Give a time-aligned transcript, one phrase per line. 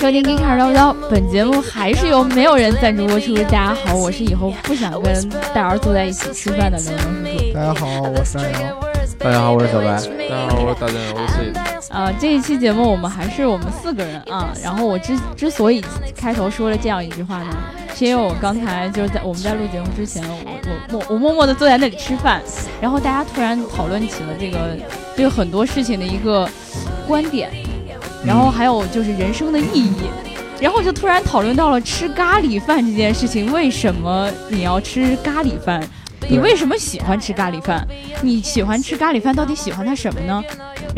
[0.00, 3.34] 收听《g 卡叨叨》，本节目还是由没有人赞助播出。
[3.34, 7.52] 大家好，我是以后不想跟大儿坐在一起吃饭的刘能叔叔。
[7.52, 8.38] 大家好，我是。
[9.18, 9.86] 大家好，我是小白。
[10.28, 11.92] 大家好，我是大酱油 C。
[11.92, 14.54] 啊，这一期节目我们还是我们四个人啊。
[14.62, 15.84] 然后我之之所以
[16.16, 17.50] 开头说了这样一句话呢，
[17.92, 22.40] 是因为我刚才就是在我们在录节目之前，我我默我默默的坐在那里吃饭，
[22.80, 24.76] 然后大家突然讨论起了这个
[25.16, 26.48] 对很多事情的一个
[27.08, 27.50] 观点，
[28.28, 30.02] 然后还有就是人生的意义，
[30.60, 35.82] 然后就突然讨论到了吃咖喱饭这件事情，为什么你要吃咖喱饭？
[36.28, 37.88] 你为什么喜欢吃咖喱饭？
[38.20, 40.44] 你喜欢吃咖喱饭，到底喜欢它什么呢？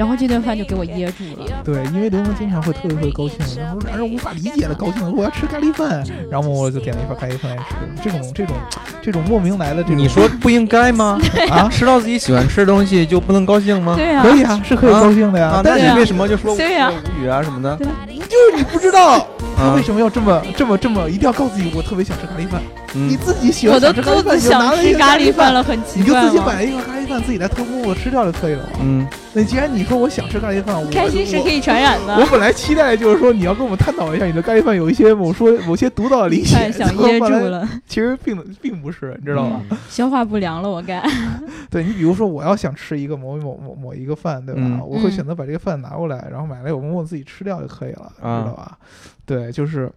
[0.00, 1.62] 然后这顿饭就给我噎住了。
[1.62, 7.74] 对，因为刘峰经常会特别特别高兴，然后让人无法理解的高兴，我要吃咖喱饭，然后我就点了一份咖喱饭来吃。
[8.02, 8.56] 这种这种
[9.02, 11.20] 这种莫名来的这种，你说不应该吗？
[11.52, 13.94] 啊， 吃到自己喜欢吃的东西就不能高兴吗？
[13.94, 15.48] 对啊、可以啊，是可以高兴的呀。
[15.48, 16.58] 啊，但是那你为什么就说无
[17.20, 17.76] 语啊什么的？
[17.76, 19.26] 就是你不知道
[19.60, 22.62] 他啊为什么要这么这么这么一定要告诉你，我特别想吃咖喱饭。
[22.94, 26.14] 你嗯，自己喜我欢的肚子想吃咖喱饭，你就拿想了一个吃咖喱饭饭，了，很奇怪你就？
[26.14, 28.78] 自己买了一个咖喱饭，自己来偷摸摸吃掉就可以了嘛。
[28.82, 31.60] 嗯，那既然你说我想吃咖喱饭，我开心是可以。
[31.60, 32.26] 传染的我的。
[32.30, 39.60] 本来期待就是说你要跟我们探讨一下你的咖喱饭有一些某说某些独到的理解，太想噎住了， 其实并并不是，你知道吧？
[39.70, 41.02] 嗯消化不良了，我该。
[41.70, 44.62] 对你比如说我要想吃一个某某某某一个饭，对吧？
[44.64, 48.78] 嗯我会嗯选择把这个饭拿过来，然后买来我默默自己吃掉就可以了，啊知道吧？
[49.30, 49.88] 对，就是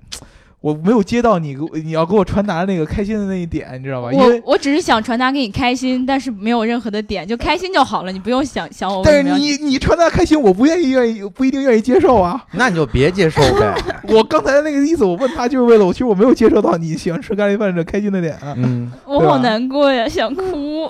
[0.63, 4.13] 我没有接到你给我你要给我传达的那个开心的那一点，你知道吧？
[4.13, 9.23] 因为我我只是想传达给你开心，但是没有任何的点，就开心就好了，你不用想想我但是。
[9.33, 12.41] 你你传达开心，我不愿意愿意不一定愿意接受啊。
[12.53, 13.75] 那你就别接受呗。
[14.07, 18.53] 我刚才那个意思，我问他就是为了我，其实我没有接受到你喜欢吃咖喱饭这开心的点啊。
[18.55, 20.89] 嗯，我好难过呀，想哭。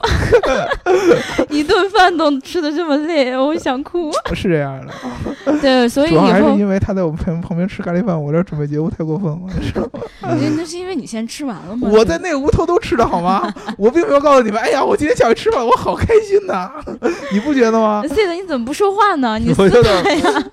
[1.50, 4.12] 一顿饭都吃的这么累，我想哭。
[4.36, 10.00] 是这样的，对，所以主要还是，因为他在我旁旁边吃咖喱饭，我这准备节目太过分了，知道吗？
[10.22, 11.90] 那那是因为你先吃完了吗？
[11.92, 13.54] 我在那个屋偷偷吃的好吗？
[13.78, 16.72] 我并没有告诉你们，哎呀，我今天下午吃饭，我好开心呐，
[17.32, 18.04] 你不觉得吗？
[18.08, 19.40] 谢谢你怎么不说话呢？
[19.40, 19.94] 你我有点。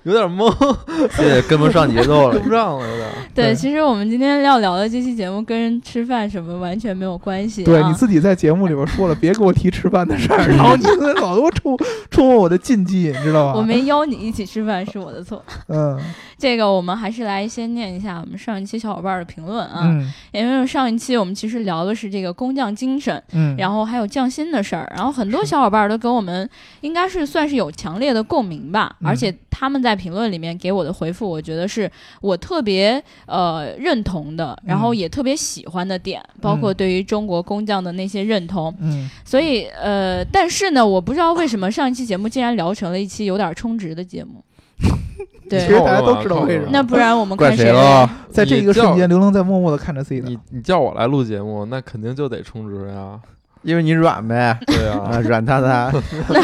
[0.03, 0.51] 有点懵，
[1.15, 2.43] 谢谢跟不上节奏了跟。
[2.43, 3.07] 不上了，有点。
[3.33, 7.65] 对，其实我们今天要聊的这期节目跟吃饭什么完全没有关系、啊。
[7.65, 10.83] 对你自己在节目里边说了，别给我提吃饭的事儿，然后你
[11.21, 11.77] 老多触
[12.09, 13.53] 触摸我的禁忌，你知道吗？
[13.55, 15.43] 我没邀你一起吃饭是我的错。
[15.67, 15.97] 嗯
[16.37, 20.13] 这个我们还是来先念一下我们上一期小伙伴的评论啊，嗯。
[20.31, 26.49] 因为上一期我们其实聊的是这个工匠精神，嗯，然后还有匠心的事儿，然后很多小伙伴都跟我们
[26.81, 29.07] 应该是算是有强烈的共鸣吧，嗯。
[29.07, 31.91] 而且他们在评论里面给我的回复，我觉得是
[32.21, 38.73] 我特别呃认同的，然后也特别喜欢的点，包括对于中国工匠的那些认同。
[38.79, 39.09] 嗯。
[39.25, 44.43] 所以呃，但是呢，我不知道为什么上一期节目竟然聊成了一期有点充值的节目。
[45.49, 46.69] 对其实，大家都知道为什么。
[46.71, 48.09] 那不然我们怪看谁了？
[48.29, 53.19] 在这一个瞬间，刘能在默默的看着自己的你你叫我来录节目，那肯定就得充值呀。
[53.63, 54.57] 因为你软呗。
[54.67, 55.91] 对啊，软塌塌。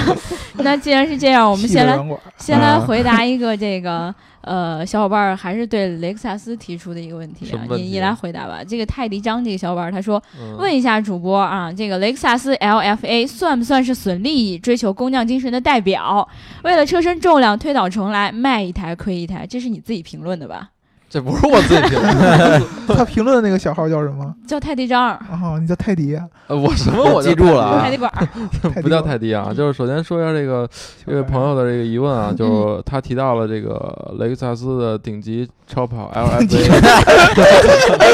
[0.56, 1.98] 那那既然是这样，我们先来。
[2.38, 8.60] 先来啊回答一个这个呃小伙伴儿还是对雷克萨斯提出的一个问题啊你你来回答吧。
[8.66, 16.28] 这个泰迪张这个小伙伴儿他说，嗯问一下主播啊，这个雷克萨斯 LFA 算不算是损利益、追求工匠精神的代表？
[16.64, 20.70] 为了车身重量推倒重来，卖一台亏一台，这是你自己评论的吧？
[21.18, 22.64] 这不是我自己评论，
[22.96, 24.32] 他评论的那个小号叫什么？
[24.48, 26.24] 叫泰迪张，哦，你叫泰迪啊？
[26.46, 28.28] 呃我什么 我记住了啊泰迪管儿。
[28.62, 30.70] 泰迪 不叫泰迪啊，就是首先说一下这个
[31.08, 32.46] 这位朋友的这个疑问啊，就
[32.78, 36.82] 是他提到了这个雷克萨斯的顶级超跑 LFA，人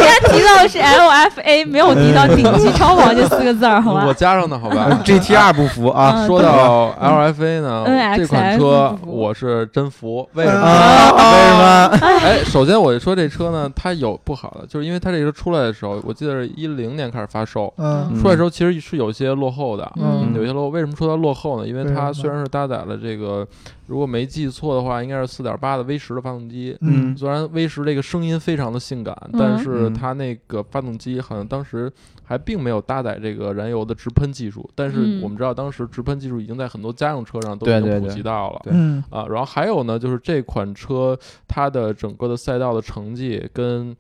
[0.02, 4.14] 家提到的是 LFA，没有提到顶级超跑这四个字儿，好我？
[4.14, 6.14] 加上的好吧？GTR 不服啊！
[6.16, 7.84] 嗯说到 LFA 呢，
[8.16, 10.60] 这款车我是真服，为什么？
[10.66, 12.20] 啊，为什么？
[12.24, 20.70] 哎，首先我就说这车呢，它有不好的，就是因为它这车出来的时候，我记得是一零年开始发售，嗯出来的时候其实是有些落后的，嗯有些落后。
[20.70, 21.68] 为什么说它落后呢？
[21.68, 23.48] 因为它虽然是搭载了这个，
[23.86, 26.78] 如果没记错的话，应该是四点八的 V 十的发动机。
[26.82, 31.92] 嗯虽然 V 十这个声音非常的性感，嗯但是嗯它那个发动机好像当时
[32.24, 34.70] 还并没有搭载这个燃油的直喷技术。
[34.74, 38.62] 但是嗯我们知道，当时直喷技术已经在很多家用车上都已经普及到了。
[38.64, 43.96] 对嗯啊，然后还有呢，就是这款车它的整个的赛道的成绩跟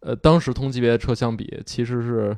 [0.00, 2.36] 呃当时同级别的车相比，其实是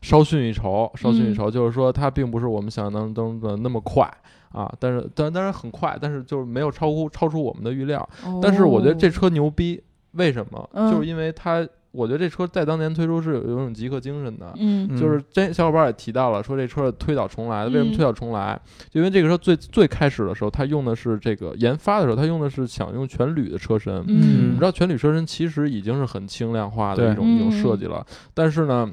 [0.00, 1.50] 稍逊一筹，稍逊一嗯筹。
[1.50, 4.10] 就是说它并不是我们想象当中的那么快
[4.52, 8.08] 啊，但是但当然很快，但是就是没有超乎超出我们的预料。
[8.42, 9.80] 但是我觉得这哦车牛逼，
[10.12, 10.70] 为什么？
[10.72, 14.52] 嗯就是因为它我觉得这车在当年推出是有有一种极客精神的。
[14.56, 17.70] 嗯嗯就是这小伙伴也提到了，说这车是推倒重来的。
[17.70, 18.60] 为什么嗯推倒重来？
[18.90, 23.94] 就因为这个车最最开始的时候，它用的是这个研发的时候，它用的是想用全铝的车身。
[23.96, 28.88] 我嗯们知道全铝车身其实已经是很轻量化的对一种一种嗯设计了，但是呢，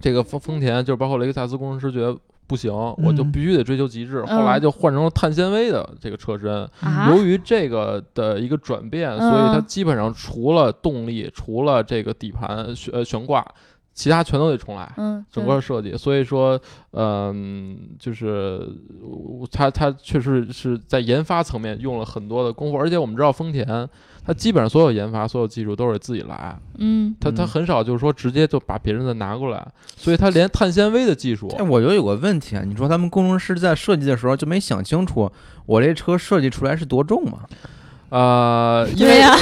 [0.00, 6.68] 这个丰丰田就是包括雷克萨斯工程师觉得不行，我就必须得追求极致，嗯后来就换成了碳纤维的这个车身。
[6.80, 13.44] 啊，由于这个的一个转变，嗯所以它基本上除了动力，除了这个底盘悬呃悬挂，
[13.92, 14.92] 其他全都得重来。
[14.96, 16.60] 嗯，整个设计，所以说，
[16.92, 18.60] 嗯，就是
[19.00, 23.66] 呃它它确实是在研发层面用了很多的功夫，而且我们知道丰田，
[24.26, 29.64] 它基本上所有研发、所有技术都是自己来，嗯它它嗯很少就是说直接就把别人的拿过来，
[29.96, 35.30] 所以它连碳纤维的技术，哎，我觉得有个问题啊，你说他们工程师在设计的时候就没想清楚，
[35.64, 37.38] 我这车设计出来是多重吗？
[38.08, 39.36] 呃，因为对呀，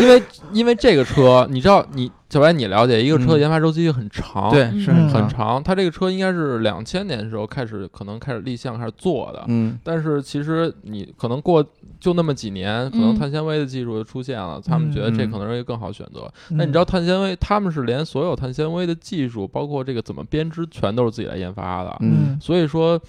[0.00, 3.40] 因为因为这个车，你知道，你小白你了解，一个车的嗯。
[3.40, 4.80] 研发周期很长，对，嗯。
[4.80, 9.78] 是嗯很长，它这个车应该是两千年的时候开始，可能开始立项开始做的，嗯。
[9.84, 11.64] 但是其实你可能过
[12.00, 13.18] 就那么几年，可能嗯。
[13.18, 16.30] 碳纤维的技术就出现了，他们觉得这嗯可能是一个更好选择。
[16.50, 16.56] 嗯。
[16.56, 21.96] 那你知道碳纤维，他们是连所有碳纤维的技术，包括这个怎么编织，全都是自己来研发的。
[22.00, 22.36] 嗯。
[22.40, 23.00] 所以说，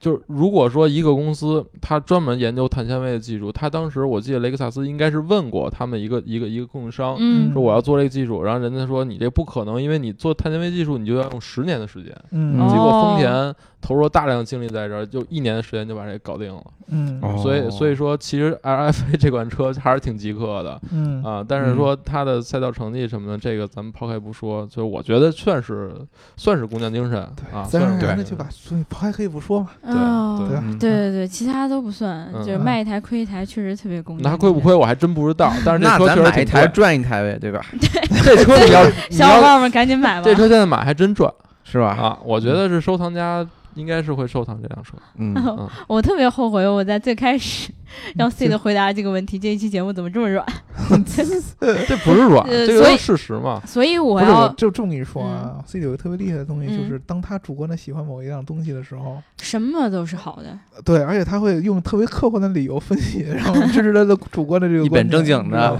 [0.00, 7.16] 就是如果说一个公司它专门研究碳纤维的技术，他当时我记得雷克萨斯应该是问过他们一个一个一个供应商。
[7.18, 12.14] 嗯说我要做这个技术，然后人家说你这不可能，因为你做碳纤维技术，你就要用十年的时间。
[12.30, 16.62] 嗯哦结果丰田投入了大量精力在这儿，就一年的时间就把这搞定了。
[16.90, 25.92] 嗯哦所以所以说，其实 LFA 这款车还是挺极客的嗯啊、但是说它的赛道成绩什么的，这个咱们抛开不说，就是我觉得算是
[26.38, 27.20] 算是工匠精神
[27.52, 34.24] 啊，算是然的就把所以抛开可以不说嘛，哦对对对对对，其他都不算，嗯就是卖一台亏一台，确实特别公平。
[34.24, 37.60] 那亏不亏我还真不知道， 但是这车那咱确实挺买一台赚一台呗，对吧？
[38.24, 40.24] 这车你要你要小伙伴们赶紧买吧。
[40.24, 41.30] 这车现在买还真赚
[41.64, 41.88] 是吧？
[42.00, 42.18] 啊！
[42.24, 43.46] 我觉得是收藏家
[43.78, 44.96] 应该是会收藏这辆车。
[45.16, 47.70] 嗯，嗯， 我特别后悔我在最开始
[48.16, 50.44] 让 C 的回答这个问题，这一期节目怎么这么软？
[51.06, 53.60] 这不是软， 这个是事实嘛。
[53.66, 60.58] 所以我要就这么跟你说啊，C 有个特别厉害的东西，嗯就是当他主观的喜欢某一样东西的时候，什么都是好的。
[60.84, 65.78] 对，而且他会用特别客观的理由分析，然后支持他的主观的这个一本正经的，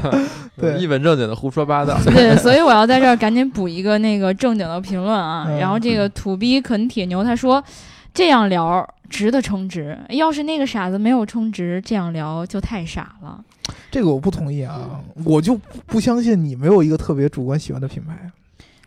[0.56, 1.96] 对一本正经的胡说八道。
[2.05, 5.46] 对，所以我要在这儿赶紧补一个那个正经的评论啊。
[5.49, 7.62] 嗯然后这个土逼啃铁牛他说，
[8.12, 13.43] 这样聊值得充值，要是那个傻子没有充值，这样聊就太傻了。
[13.90, 15.56] 这个我不同意啊，我就
[15.87, 18.31] 不相信你没有一个特别主观喜欢的品牌。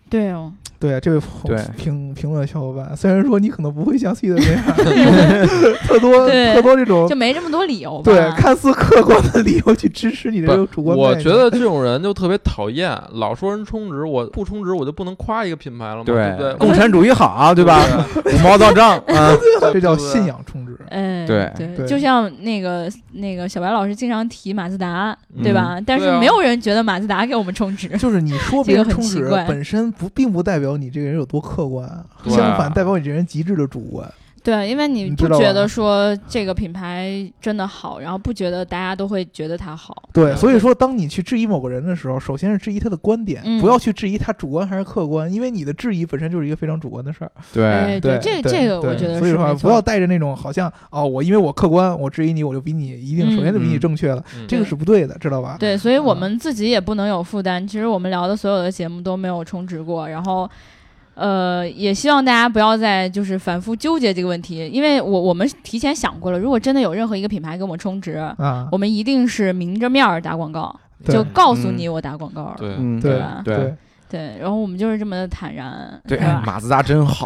[0.10, 0.52] 对哦，
[0.82, 4.64] 对这位对评评论小伙伴，虽然说你可能不会像 C 的那样
[5.88, 8.12] 特多对特多这种就没这么多理由吧。
[8.12, 10.98] 对看似客观的理由去支持你这种主观。
[10.98, 16.04] 我觉得这种人就特别讨厌，老说人充值，我不充值我就不能夸一个品牌了吗？
[16.04, 16.54] 对不对？
[16.56, 17.86] 共产主义好啊，对吧？
[18.26, 19.32] 五毛到账 啊，
[19.72, 20.76] 这叫信仰充值。
[20.90, 25.80] 哎，对对，就像那个那个小白老师经常提马自达，嗯对吧？
[25.86, 27.88] 但是没有人觉得马自达给我们充值。
[27.98, 34.12] 就是你说别人充值本身不，并不代表你这个人有多客观，对相反代表你这人极致的主观。
[34.44, 40.10] 对，因为你不觉得说这个品牌真的好，然后不觉得大家都会觉得它好。
[40.12, 47.32] 对，嗯所以说，当你去质疑某个人的时候，首先是质疑他的观点，嗯不要去质疑他主观还是客观，因为你的质疑本身就是一个非常主观的事儿。
[47.54, 55.58] 对，对，这对这个我觉得所以说不要带着那种好像哦，我因为我客观，我质疑你，我就比你一定嗯首先就比你嗯正确了，嗯这个是不对的，知道吧？
[55.60, 57.66] 对，所以我嗯们自己也不能有负担。
[57.68, 60.50] 其实我们聊的所有的节目都没有充值过，然后。
[61.14, 70.74] 呃，也希望大家不要再就是反复纠结这个问题，因为我我们提前想过了，如果真的有任何一个品牌给我们充值，啊，我们一定是明着面儿打广告，
[71.06, 72.56] 就告诉你我打广告了。
[72.58, 73.42] 对，吧？
[73.44, 73.76] 对对
[74.12, 77.26] 对，然后我们就是这么的坦然， 对，马自达真好，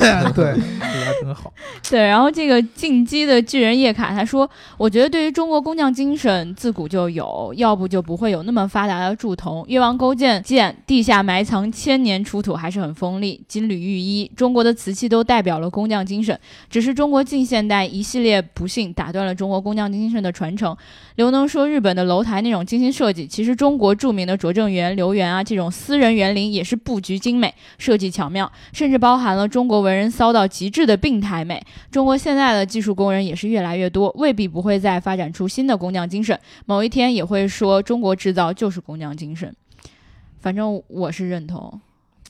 [0.00, 1.52] 对，马自达真好。
[1.90, 9.62] 对，然后这个进击的巨人叶卡他说，我觉得对于中国工匠精神自古就有，要不就不会有那么发达的铸铜。
[9.68, 16.38] 越王勾践剑地下埋藏千年出土还是很锋利，金缕玉衣，中国的瓷器都代表了工匠精神。
[16.70, 20.74] 只是中国近现代一系列不幸打断了中国工匠精神的传承。
[21.16, 31.64] 刘能说，日本的楼台那种精心设计，其实中国著名的拙政园、留园啊这种私人园林也是布局精美、设计巧妙，甚至包含了中国文人骚到极致的病态美。
[31.92, 36.36] 中国现在的技术工人也是越来越多，未必不会再发展出新的工匠精神。
[36.66, 39.54] 某一天也会说中国制造就是工匠精神。
[40.40, 41.80] 反正我是认同，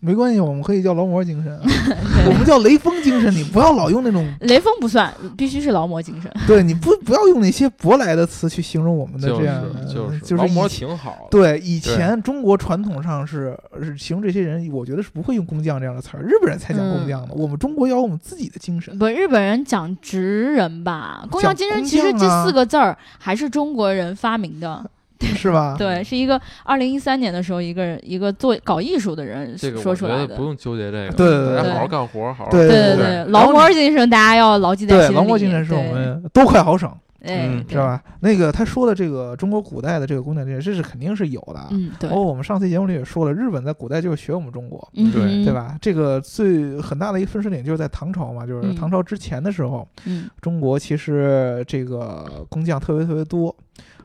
[0.04, 1.58] 没关系，我们可以叫劳模精神，
[2.28, 3.32] 我们叫雷锋精神。
[3.34, 6.30] 你 不要老用那种，雷锋不算，必须是劳模精神。
[6.46, 17.34] 对，你不不要用那些舶来的词去形容我们的这样的，就是就是劳模挺好，对，以前中国传统上是是形容这些人，我觉得是不会用工匠这样的词儿，日本人才讲工匠的。
[17.34, 18.99] 我们中国要有我们自己的精神。
[18.99, 24.84] 不，日本人讲职人吧，工匠精神其实这四个字儿还是中国人发明的。
[25.37, 25.75] 是吧？
[25.78, 30.45] 对，是一个二零一三年的时候，一个人一个做搞艺术的人这个说出来的我觉得不。
[30.45, 35.14] 用纠结这个，对对对大家好好干活，好好对对对劳模精神大家要牢记在，心里。
[35.14, 36.88] 劳模精神是我们多快好省，
[37.21, 37.76] 哎嗯，是？
[37.76, 38.02] 吧？
[38.21, 41.66] 那个他说的这个中国古代的这个工匠精神，这是肯定是有的。
[41.71, 45.52] 嗯，对包，括我们上次节目里也说了，日本在古代就是学我们中国，对嗯哼对？
[45.54, 45.76] 吧？
[45.81, 53.54] 这个最很大的一个分水岭就是在唐朝嘛，就是嗯唐朝之前的时候，嗯中国其实这个工匠特别特别多，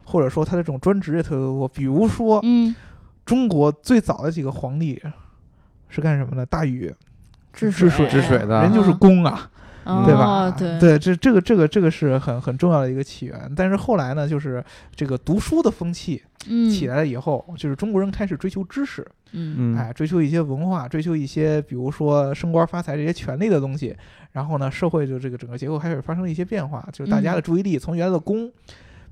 [0.10, 1.68] 或者说他的这种专职也特别多。
[1.68, 2.76] 比如说，嗯，
[3.26, 5.00] 中国最早的几个皇帝
[5.88, 6.46] 是干什么的？
[6.46, 6.94] 大禹
[7.54, 9.50] 治治水治水的人就是工啊，
[9.84, 10.52] 哦对吧？
[10.52, 13.52] 对对，这这个这个这个是很很重要的一个起源。
[13.56, 14.64] 但是后来呢，就是
[14.96, 23.96] 这个读书的风气嗯起来了以后，就是中国人开始追求知识，嗯嗯，哎，追求一些文化，追求一些比如说升官发财这些权利的东西。
[24.32, 28.52] 然后呢，社会就这个整个结构开始发生了一些变化，就是大家嗯的注意力从原来的工。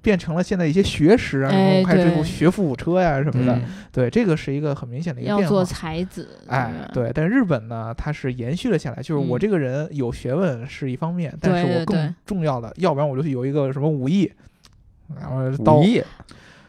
[0.02, 3.56] 变成了现在一些学识啊，哎然后开始追求学富五车呀、什么的。
[3.56, 5.64] 嗯对，这个是一个很明显的一个要做变化。
[5.66, 14.32] 才子，哎，对，但日本呢，它是延续了下来，就是我嗯这个人有学问是一方面，但是我更重要的，要不然我就有一个什么武艺，
[15.20, 16.00] 然后刀武艺？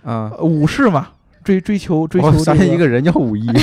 [0.04, 1.08] 啊，呃武士嘛，
[1.48, 3.46] 追追求追求、这我想起一个人叫武艺，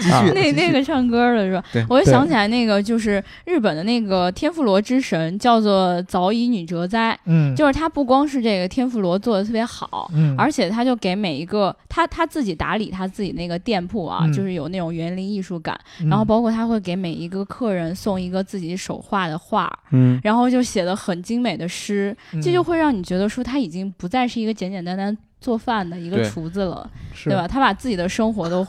[0.00, 0.24] 继啊。
[0.24, 1.86] 续，那那个唱歌的是吧？
[1.88, 10.08] 我就想起来那个就是日本的那个天妇罗之神，叫做早乙女哲哉，嗯，就是他不光是这个天妇罗做的特别好。
[10.14, 14.32] 嗯，而且他就给每一个他他自己打理他自己那个店铺啊，嗯。
[14.32, 16.08] 就是有那种园林艺术感，嗯。
[16.08, 27.48] 然后包括他会给每一个客人送一个自己手画的画，嗯，然后就写的很精美的诗，这就嗯会让你觉得说他已经不再是一个简简单单做饭的一个厨子了，是对吧？
[27.48, 28.64] 他把自己的生活都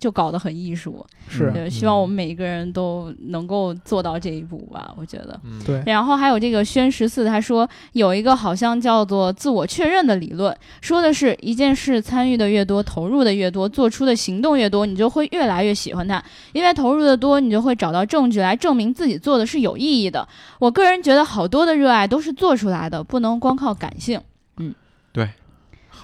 [0.00, 5.38] 就搞得很艺术，是对，希望我们每一个人都能够做到这一步吧，我觉得。
[5.44, 20.26] 嗯，对，然后还有这个宣十四，他说有一个好像叫做自我确认的理论，说的是一件事参与的越多，投入的越多，做出的行动越多，你就会越来越喜欢它，因为投入的多，你就会找到证据来证明自己做的是有意义的。
[20.58, 24.20] 我个人觉得好多的热爱都是做出来的，不能光靠感性，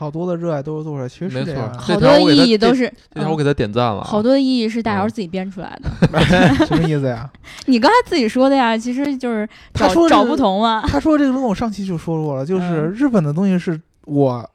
[0.00, 2.86] 好多的热爱都是做出来，其实没错是这样，好多的意义都是。
[2.86, 5.90] 嗯这条我给他点赞了啊，好多的意义是大姚嗯自己编出来的，
[6.66, 7.30] 什么意思呀？
[7.66, 10.82] 你刚才自己说的呀，其实就是找找他说找不同啊。
[10.88, 14.48] 他说这个东西我上期就说过了，就是嗯日本的东西是我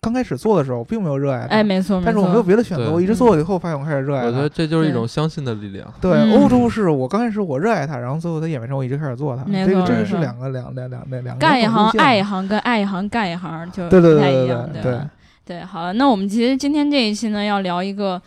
[0.00, 2.00] 刚开始做的时候并没有热爱它，哎，没错。
[2.04, 4.48] 但是我没有别的选择，我一直做了以后发现我开始热爱我觉得。
[4.48, 5.86] 这就是一种相信的力量。
[6.00, 15.10] 对，嗯欧洲是我刚开始我热爱它，然后最后它演变成我一直开始做它，没这个这个是两个两两两两两个干一行爱一行，跟爱一行干一行就对对不太对对一样，对吧？
[15.44, 18.20] 对，好了，那我们其实今天这一期呢，要聊一个，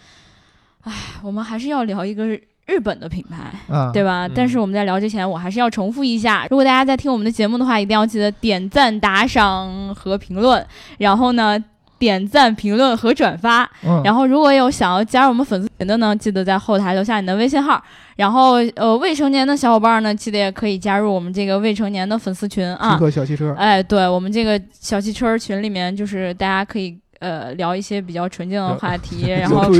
[0.83, 3.51] 哎，我们还是要聊一个日本的品牌。
[3.73, 4.27] 啊，对吧？
[4.27, 10.65] 嗯但是我们在聊之前，我还是要重复一下，如果大家在听我们的节目的话，一定要记得点赞、打赏和评论，
[10.97, 11.57] 然后呢，
[11.97, 13.63] 点赞、评论和转发。
[13.85, 17.81] 嗯，然后如果有想要加入我们粉丝群的呢，记得在后台留下你的微信号。
[18.15, 22.99] 然后呃，未成年的小伙伴呢，记得也可以加入我们这个未成年的粉丝群啊极。
[22.99, 29.71] 客小汽车，哎，对我们这个小汽车群里面，就是大家可以呃聊一些比较纯净的话题， 然后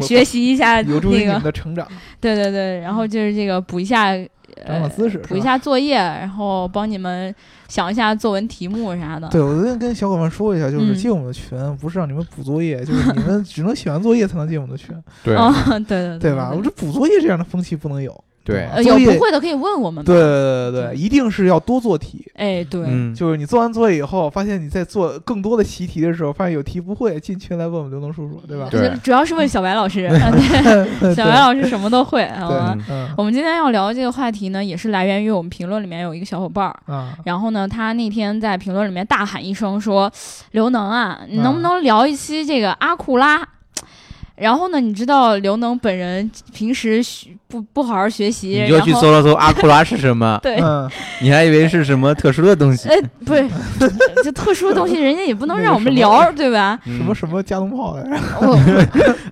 [0.00, 1.86] 学习一下那有助于你们个，的成长，
[2.20, 4.26] 对对对，然后就是这个补一下长
[4.66, 5.40] 呃长姿势，补一。
[5.40, 7.34] 下作业，然后帮你们
[7.68, 9.26] 想一下作文题目啥的。
[9.28, 14.94] 对，我昨天跟小伙伴说一下，就是嗯进我们的群，不是让你们补作业，就是你们 只能写完作业才能进我们的群，
[15.24, 15.52] 对哦，
[15.88, 16.52] 对对对吧？
[16.56, 18.12] 我这补作业这样的风气不能有。
[18.44, 20.06] 对，呃有不会的可以问我们嘛。
[20.06, 22.26] 对对对对，一定是要多做题。
[22.34, 28.68] 哎，对，嗯，就是你做完作业以后，发现你在做更多的习题的时候，发现有题不会，进群来问我们刘能叔叔，对吧？
[28.70, 30.08] 对主要是问小白老师，
[31.14, 32.74] 小白老师什么都会，好吧？
[32.74, 40.10] 对，嗯我们今天要聊这个话题呢，也是来源于我们评论里面有一个小伙伴儿，啊，然后呢，他那天在评论里面大喊一声说
[40.52, 43.46] ：“刘能啊，你能不能聊一期这个阿库拉？”
[44.36, 52.88] 然后呢，你知道刘能本人平时学不不好好学习，你就去搜了搜阿库拉是什么， 对，嗯，你还以为是什么特殊的东西？
[52.88, 52.96] 哎，
[53.26, 53.48] 不是，
[54.24, 56.78] 这特殊的东西 人家也不能让我们聊，对吧？
[56.86, 58.16] 嗯什么什么加农炮来着？
[58.40, 58.58] 我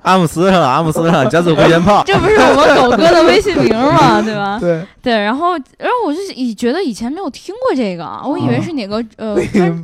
[0.03, 4.21] 阿姆斯特朗，阿姆斯特朗加速回旋炮，这不是我们狗哥的微信名吗？
[4.23, 4.59] 对吧？
[4.61, 9.37] 对，对，然后然后我就以觉得以前没有听过这个，我以为是哪个呃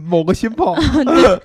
[0.09, 1.41] 某个新炮，对，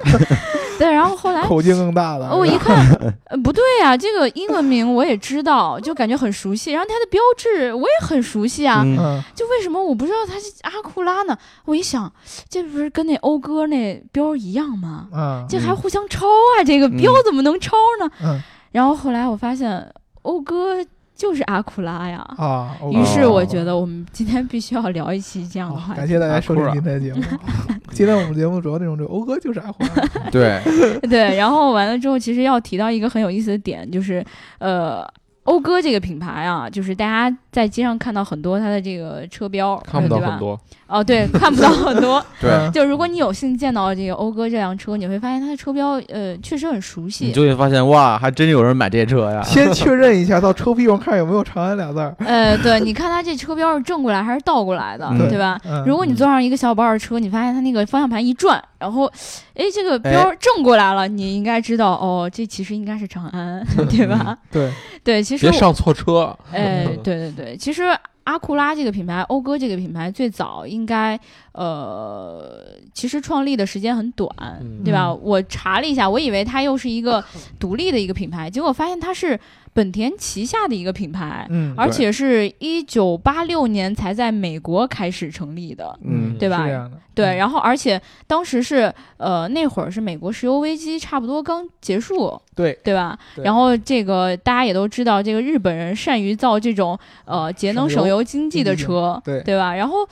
[0.89, 2.35] 然后后来口径更大了。
[2.35, 2.85] 我一看，
[3.25, 11.38] 呃，不对呀、这个英文名我也知道，就感觉很熟悉，然后它的标志我也很熟悉啊，嗯嗯，就为什么我不知道它是阿库拉呢？
[11.65, 12.11] 我一想，
[12.50, 15.07] 这不是跟那讴歌那标一样吗？
[15.13, 18.09] 嗯这还互相抄啊，这个标嗯怎么能抄呢？
[18.23, 19.85] 嗯然后后来我发现
[20.23, 20.77] 讴歌
[21.22, 22.25] 就是阿库拉呀。
[22.38, 25.98] 啊，于是哦我觉得我们今天必须要聊一期这样的话题。
[26.00, 27.22] 感谢大家收听今天的节目。
[27.94, 30.60] 今天我们节目主要内容就是欧哥就是阿库拉，对，
[31.08, 34.25] 对，然后完了之后，其实要提到一个很有意思的点，就是
[34.58, 35.06] 呃，
[35.43, 42.24] 讴歌这个品牌啊，就是大家在街上看到很多它的这个车标，看不到吧很多，哦，对， 看不到很多。
[42.39, 47.36] 对，嗯就如果你有幸见到这个讴歌这辆车，你会发现它的车标呃确实很熟悉你悉。
[47.36, 49.41] 就会发现哇，还真有人买这车呀。
[49.41, 52.15] 先确认一下到车屁股上看有没有“长安”俩字儿。
[52.24, 55.60] 呃，对，你看它这车标是正过来还是倒过来的，嗯对吧？
[55.67, 59.05] 嗯如果你坐上一个小板车，你发现它那个方向盘一转，然后，
[59.53, 64.38] 哎，这个标正过来了，你应该知道，哦，这其实应该是长安， 对吧？
[64.51, 64.71] 对，
[65.03, 66.35] 对，其实我别上错车。
[66.51, 67.83] 哎， 对对对，其实
[68.23, 71.19] 阿库拉这个品牌，讴歌这个品牌最早应该
[71.53, 74.29] 呃，其实创立的时间很短，
[74.61, 75.07] 嗯对吧？
[75.09, 77.23] 嗯我查了一下，我以为它又是一个
[77.59, 79.39] 独立的一个品牌，结果发现它是
[79.74, 81.48] 本田旗下的一个品牌。
[81.50, 93.18] 嗯，而且是一九八六年才在美国开始成立的，嗯对吧对，嗯然后而且当时是呃那会儿是美国石油危机差不多刚结束，对对吧？
[93.36, 99.75] 对然后这个大家也都知道，这个日本人善于造这种呃节能省油经济的车，对对吧？
[99.75, 100.08] 然后，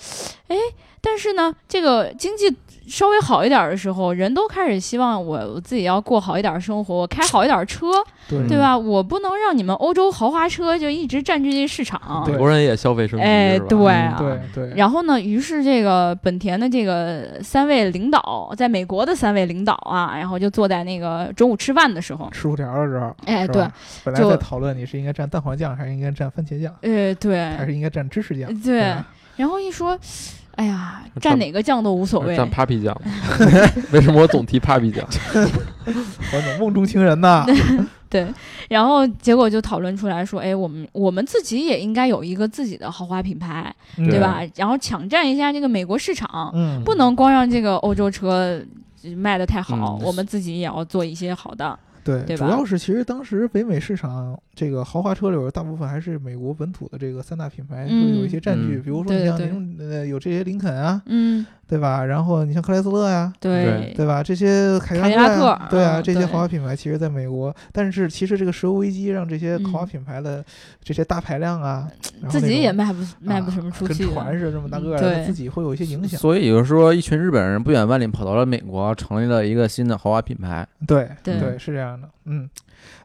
[0.47, 0.55] 哎，
[1.01, 2.53] 但是呢，这个经济
[2.89, 7.87] 稍微好一点的时候，人都开始希望我我自己要过好一点的生活，我开好一点车，
[8.27, 8.39] 对。
[8.49, 8.75] 对吧？
[8.75, 12.23] 我不能让你们欧洲豪华车就一直占据这市场。
[12.25, 12.33] 对。
[12.33, 13.67] 美国人也消费升级，哎，是吧？
[13.69, 23.67] 对啊，对对，然后呢，于是这个本田的这个三位领导，在美国的三位领导啊，然后就坐在那个中午吃饭的时候，吃薯条的时候，哎，对，
[24.03, 29.05] 本来就在讨论你是应该蘸蛋黄酱还是应该蘸番茄酱，哎，对，还是应该蘸芝士酱，对吧？
[29.35, 29.97] 然后一说，
[30.59, 33.01] 哎呀，蘸蘸哪个酱都无所谓，蘸 Papi 酱，
[33.93, 35.07] 为什么我总提 Papi 酱？
[35.85, 37.45] 我怎么梦中情人呐？
[38.09, 38.27] 对，
[38.67, 44.41] 然后结果就讨论出来说，哎，我们我们自己也应该有一个自己的豪华品牌，嗯对吧？
[44.55, 48.61] 然后抢占一下这个美国市场，嗯，不能光让这个欧洲车
[49.15, 51.77] 卖的太好，嗯我们自己也要做一些好的。
[52.03, 62.03] 对，对吧主要是其实当时北美市场这个豪华车里边，大部分还是美国本土的这个三大品牌有一些占据，嗯比如说你像对对呃有这些林肯啊，嗯，对吧？
[62.03, 63.31] 然后你像克莱斯勒呀。
[63.39, 64.21] 对，对吧？
[64.21, 70.43] 这些凯迪拉克对啊，嗯这些豪华品牌，其实在美国，但是其实这个石油危机让这些嗯豪华品牌的
[70.83, 71.89] 这些大排量啊，
[72.21, 74.07] 然后自己也卖不卖不啊什么出去的。
[74.07, 76.19] 跟船似的这么大个自己会有一些影响。
[76.19, 80.67] 所以就是说一群日本人不远万里跑到了美国，成立了一个新的豪华品牌。
[80.85, 82.49] 对对是这样的，嗯，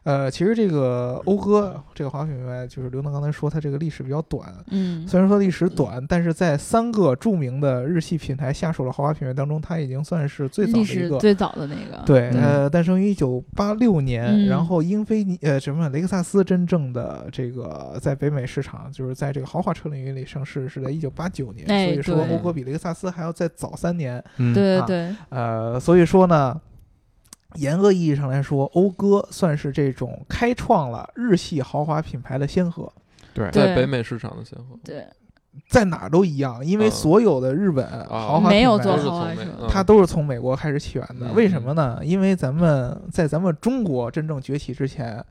[0.03, 11.17] 呃，其实这个讴歌这个豪华品牌，就是刘能刚才说它这个历史比较短，嗯，虽然说历史短，但是在三个著名的日系品牌下属的豪华品牌当中，它已经算是最早的一个。
[11.17, 12.03] 最早的那个。
[12.05, 24.23] 对，嗯呃，诞生于一九八六年，嗯然后英菲尼呃什么雷克萨斯真正的这个在北美市场，就是在这个豪华车领域里上市是在一九八九年，哎所以说讴歌比雷克萨斯还要再早三年。
[24.37, 26.59] 嗯，啊对对对，呃，所以说呢，
[27.55, 32.91] 严格意义上来说，讴歌算是这种开创了日系豪华品牌的先河，
[33.33, 35.05] 对对在北美市场的先河，对，
[35.69, 41.27] 在哪儿都一样，因为嗯所有的日本豪华没有品牌做都是豪华它都是从美国开始起源的。
[41.27, 41.99] 嗯为什么呢？
[42.03, 45.23] 因为咱们在咱们中国真正崛起之前。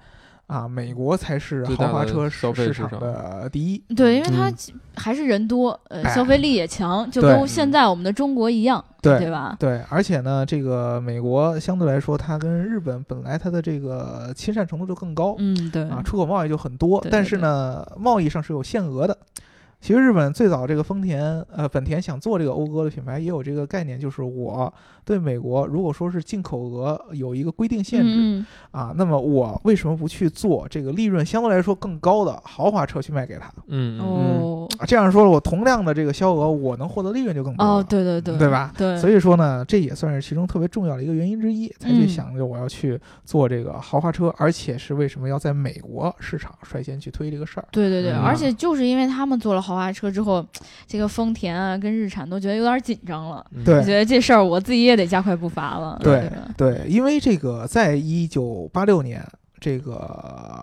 [0.46, 3.78] 啊，美国才是豪华车消费市场市场的第一。
[3.94, 4.54] 对，因为它嗯
[4.96, 9.56] 还是人多，呃，哎消费力也强，就跟现在我们的中国一样，对对吧？
[9.58, 19.16] 对，而且呢，这个美国相对来说，它跟日本本来它的这个亲善程度就更高，嗯，对，啊，出口贸易就很多，对对但是呢，贸易上是有限额的。
[19.84, 21.22] 其实日本最早这个丰田，
[21.54, 24.72] 呃，本田想做这个讴歌的品牌，也有这个概念，就是我
[25.04, 33.52] 对美国如果说是进口额有一个规定限制、嗯啊，那么我为什么不去做这个利润相对来说更高的豪华车去卖给他？
[33.66, 37.72] 嗯，嗯，哦啊，这样说了，我同样的这个销额，我能获得利润就更多了。
[37.74, 38.72] 哦，对对对，对吧？
[38.78, 47.68] 对，所以说呢，这也算是其中特别重要的一个原因之一，才去嗯想着我要去做这个豪华车，而且是为什么要在美国市场率先去推这个事儿。
[47.70, 50.44] 对对对，嗯而且就是因为他们做了豪华车之后，
[50.86, 55.98] 这个丰田啊跟日产都觉得有点紧张了，我觉得这事儿我自己也得加快步伐了。
[56.02, 59.24] 对吧对，因为这个在一九八六年。
[59.60, 60.62] 这个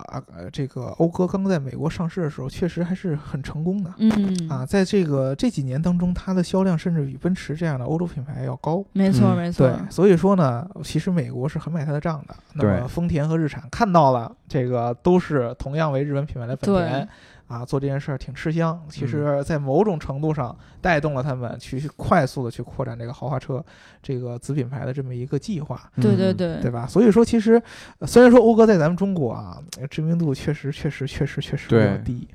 [0.52, 3.92] 这个讴歌刚在美国上市的时候，确实还是很成功的。
[3.98, 8.84] 嗯啊，在这个这几年当中，它的销量甚至比奔驰这样的欧洲品牌要高。
[8.92, 12.34] 没错嗯没错对，，所以说呢，其实美国是很买它的账的。
[12.52, 17.08] 那么对丰田和日产看到了这个，都是同样为日本品牌的本对田。
[17.52, 23.62] 啊，做这件事儿挺吃香，其实，在某种程度上带动了他们去快速的去扩展这个豪华车
[24.02, 25.78] 这个子品牌的这么一个计划。
[25.96, 26.86] 嗯对对对对吧？
[26.86, 27.62] 所以说，其实
[27.98, 29.60] 呃虽然说讴歌在咱们中国啊，
[29.90, 32.26] 知名度确实、确实、确实、确实比较低。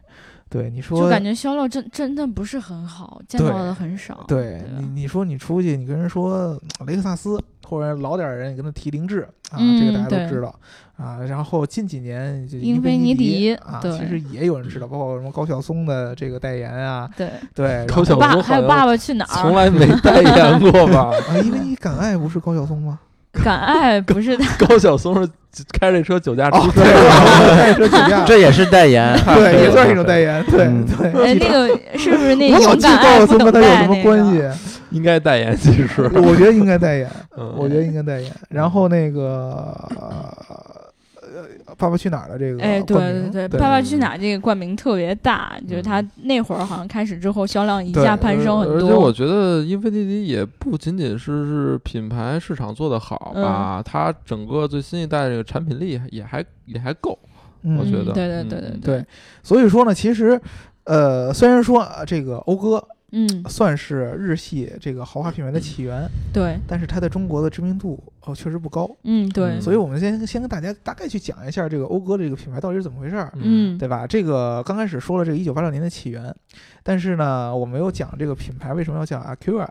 [0.49, 4.23] 对，你说，就感觉销量真真的不是很好，见到的很少。
[4.27, 10.53] 对啊你，你说你出去，你跟人说雷克萨斯，或者老点儿人，你跟他提凌志啊，嗯这个大家都知道
[10.95, 11.19] 啊。
[11.19, 19.41] 然后近几年就英菲菲尼迪迪啊，其实也有人知道，包括什么高晓松的这个代言啊，对，对， 高晓松还有爸爸去哪儿？
[19.41, 21.11] 从来没代言过吧？
[21.29, 22.99] 啊，因为你敢爱不是高晓松吗？
[23.43, 31.25] 敢爱不是他， 高晓松是开着车酒驾哦出，对，车，开车酒驾，这也是代言，对， 也算是一种代言，对嗯对。
[31.25, 34.03] 哎，那个是不是那我老记高晓松跟他有什么？
[34.03, 34.41] 关系？
[34.91, 35.87] 应该代言其实。
[36.13, 38.31] 我觉得应该代言，嗯我觉得应该代言。
[38.49, 40.33] 然后那个呃，
[41.77, 43.59] 《爸爸去哪儿》的这个哎，对对对，对。
[43.59, 49.11] 爸爸去哪儿这个冠名特别大，就是他那会儿好像开始之后销量一下攀升很多而且我。
[49.11, 53.43] 觉得英菲尼迪也不仅仅是是品牌市场做得好嗯。
[53.43, 57.17] 吧，它整个最新一代这个产品力也还也还够。
[57.63, 58.11] 嗯我觉得。
[58.11, 59.05] 嗯对对对嗯对对，
[59.43, 60.39] 所以说呢，其实
[60.83, 68.89] 呃，虽然说啊这个讴歌嗯，算是日系这个豪华品牌的起源，对，但是它在中国的知名度哦确实不高。
[69.03, 73.31] 嗯对嗯，所以我们先先跟大家大概去讲一下这个讴歌这个品牌到底是怎么回事儿。
[73.35, 74.05] 嗯对吧？
[74.05, 76.35] 这个刚开始说了这个一九八六年的起源，
[76.83, 79.67] 但是呢，我没有讲这个品牌为什么要叫 Acura，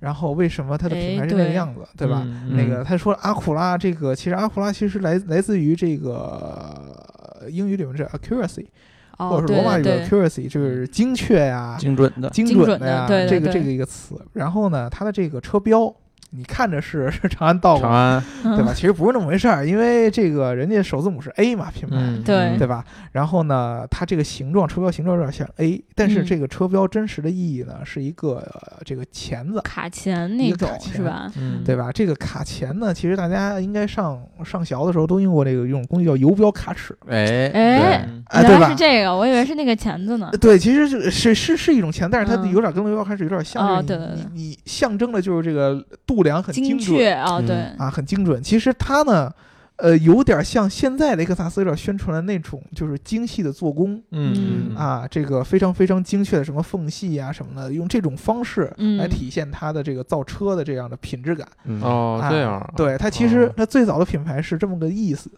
[0.00, 2.22] 然后为什么它的品牌是那个样子，对吧？
[2.24, 6.72] 嗯那个他说阿库拉这个，其实阿库拉其实来来自于这个
[7.40, 8.66] 呃英语里面是 accuracy，、
[9.18, 14.14] 或哦，者是罗马语的对对对，accuracy，就是精确呀、精准的，精精准的这个这个一个词。
[14.32, 15.92] 然后呢，它的这个车标，
[16.30, 18.72] 你看着是 是长安道长嘛，安， 对吧？
[18.74, 21.96] 其实不是那么回事儿，因为这个人家首字母是 A 嘛，品牌。
[21.98, 22.84] 嗯，对对吧？
[23.12, 31.32] 然后呢，它这个形状，车标形状有点像 A，但是嗯这个车标真实的意义呢，是一个、呃、这个钳子，卡钳一那种个卡钳是吧？
[31.38, 31.90] 嗯，对吧？
[31.92, 38.68] 这个卡钳呢，其实大家应该上上学的时候都用过这个一种工具叫游标卡尺，哎哎嗯啊，原来对吧？
[38.70, 40.30] 是这个，我以为是那个钳子呢。
[40.40, 47.46] 对，其实是是是是一种钳，但是它嗯有点跟游标卡尺有点像，哦就是对对对你你你象征的就是这个度量很精准确啊，嗯。
[47.46, 48.42] 对，啊，很精准。
[48.42, 49.32] 其实它呢，
[49.76, 54.02] 呃，有点像现在雷克萨斯有点宣传的那种，就是精细的做工。
[54.10, 54.74] 嗯。
[54.76, 58.96] 啊，这个非常非常精确的什么缝隙啊、什么的，用这种方式嗯。
[58.96, 61.46] 来体现它的这个造车的这样的品质感。
[61.64, 63.54] 嗯，哦，啊这样啊，对，它其实哦。
[63.56, 65.30] 它最早的品牌是这么个意思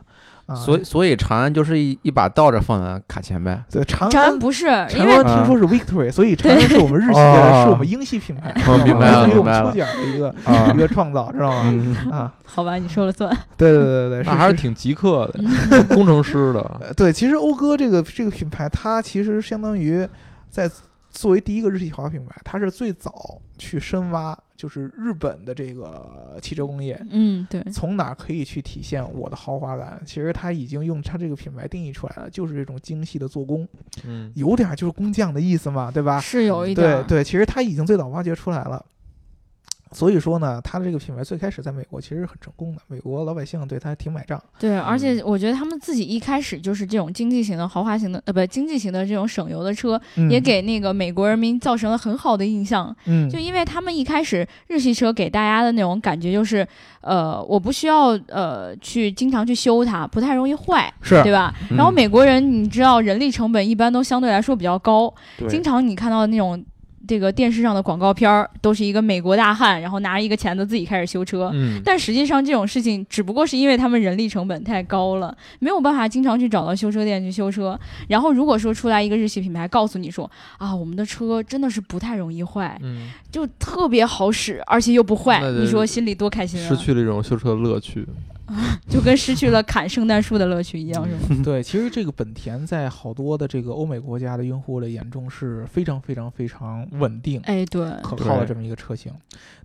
[0.50, 0.54] 啊。
[0.54, 11.62] 所以所以长安就是一一把倒着放在卡钳呗，对长安长安不是，长因为安听说是 Victory，所以长安是我们日系的，哦是我们英系品牌，哦明白了是我们明白了抽奖的一个啊 一个创造，知道吗？
[11.66, 13.30] 嗯，啊，好吧，你说了算。
[13.56, 16.60] 对对对对，那还是是挺极客的，嗯工程师的。
[16.80, 20.06] 呃 对，其实讴歌这个这个品牌，它其实相当于
[20.50, 20.68] 在
[21.10, 27.00] 作为第一个日系豪华品牌，它是最早去深挖就是日本的这个汽车工业。
[27.10, 30.00] 嗯，对，从哪儿可以去体现我的豪华感？
[30.06, 33.66] 其实它已经用它这个品牌定义出来了，就是这种精细的做工，
[34.04, 36.20] 嗯，有点就是工匠的意思嘛，对吧？
[36.20, 37.02] 是有一点。
[37.02, 38.84] 对对，其实它已经最早挖掘出来了。
[39.92, 44.40] 所以说呢，它的这个品牌最开始在美国其实是很成功的，美国老百姓对它挺买账。
[44.58, 52.94] 对，而嗯且我觉得他们自己一开始就是这种经济型的、豪华型的，呃，不，经济型的这种省油的车，嗯、也给那个美国人民造成了很好的印象。
[53.06, 56.66] 嗯，就因为他们一开始日系车给大家的那种感觉就是，
[57.00, 61.52] 呃，我不需要呃去经常去修它，不太容易坏，是对吧？
[61.70, 65.12] 嗯然后美国人，你知道人力成本一般都相对来说比较高，
[65.48, 66.64] 经常你看到那种。
[67.10, 77.76] 这个电视上的广告片儿都是一个美国大汉，然后拿着一个钳子自己开始修车，嗯，但实际上这种事情只不过是因为他们人力成本太高了，没有办法经常去找到修车店去修车。
[78.06, 86.68] 然后如果说出来一个日系品牌告诉你说啊，我们的车真的是不太容易坏，嗯，就特别好使，而且又不坏你说心里多开心啊！
[86.68, 88.06] 失去了一种修车的乐趣。
[88.88, 91.42] 就跟失去了砍圣诞树的乐趣一样，是吗？
[91.44, 97.40] 对，其实这个本田在好多的这个欧美国家的用户的眼中是非常非常非常稳定。
[97.44, 99.12] 哎，对，可靠的这么一个车型，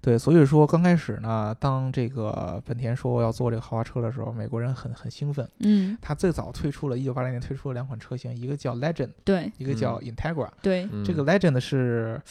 [0.01, 5.47] 对，所以说刚开始呢，当这个本田说要做这个豪华车的时候，美国人很很兴奋。
[5.59, 10.47] 嗯，他最早推出了，一九八零年推出了两款车型，一个叫 Legend，对一个叫 Integra。
[10.61, 12.21] 对，嗯这个 Legend 是，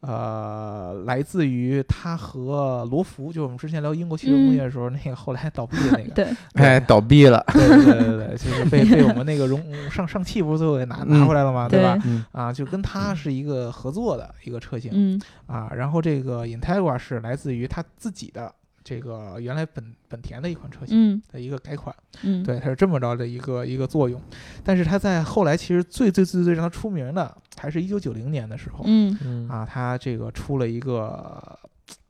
[0.00, 9.60] 呃，来自于他和罗孚，就我们之前聊英国汽车工业的时候，那个后来倒闭的那那个，对，哎，倒闭了，对对对对对，就是被被我们那个荣
[9.90, 11.68] 上上汽不是最后给拿拿回来了吗？
[11.68, 11.82] 对。
[11.82, 11.98] 吧？
[12.04, 12.24] 嗯。
[12.32, 15.20] 啊，就跟它是一个合作的一个车型嗯。
[15.46, 18.52] 啊，然后这个 Integra 是来自于它自己的
[18.84, 21.22] 这个原来本本田的一款车型嗯。
[21.32, 24.20] 的一个改款，嗯，对，它是这么着的一个一个作用。
[24.62, 29.16] 但是它在后来其实最最最最让它出名的，还是一九九零年的时候嗯。
[29.24, 29.48] 嗯。
[29.48, 31.58] 啊，它这个出了一个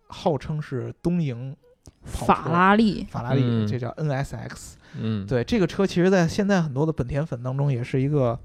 [0.06, 1.58] 号称是东营跑
[2.04, 4.74] 法拉利，法拉利，嗯这叫 NSX。
[5.00, 8.36] 嗯，对，这个车其实，在现在很多的本田粉当中，也是一个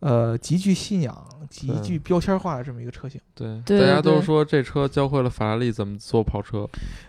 [0.00, 1.14] 呃极具信仰、
[1.50, 3.20] 极具标签化的这么一个车型。
[3.34, 6.66] 对，对大家都说这车教会了法拉利怎么做跑车。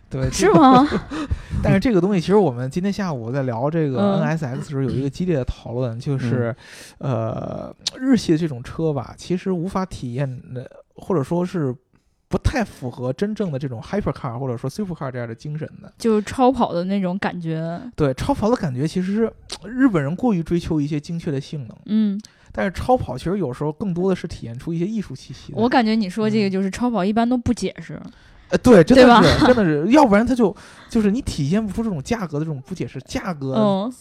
[0.09, 0.51] 对，是？
[0.51, 0.85] 吗？
[1.63, 6.53] 但是这个东西，其实我们今天下午在聊这个嗯 NSX 的时候，有一个激烈的讨论，就是
[6.97, 11.73] 呃，日系的这种车吧，其实无法体验的，或者说是。
[12.27, 19.33] 不太符合真正的这种 hypercar 或者说 supercar 这样的精神的，就是超跑的那种感觉，对超跑的感觉，其实是
[19.63, 22.19] 日本人过于追求一些精确的性能，嗯，
[22.51, 25.53] 但是超跑其实有时候更多的是体验出一些艺术气息。
[25.55, 26.51] 我感觉你说这个嗯。
[26.51, 28.01] 就是超跑一般都不解释，
[28.49, 30.55] 呃，对，真的是，真的是，要不然它就
[30.89, 33.93] 就是你体现不出这种价格的这种不解释，价格嗯，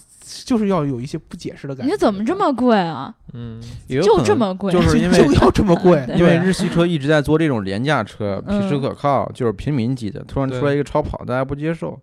[0.44, 1.92] 就是要有一些不解释的感觉。
[1.92, 3.14] 你怎么这么贵啊？
[3.32, 6.06] 嗯，就也有可能这么贵，就是因为 就要这么贵？
[6.16, 10.22] 因为日系车一直在做这种廉价车，嗯皮实可靠，就是平民级的。
[10.24, 11.98] 突然出来一个超跑，大家不接受，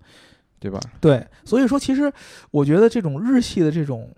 [0.59, 0.79] 对吧？
[0.99, 2.11] 对，所以说其实
[2.49, 4.09] 我觉得这种日系的这种。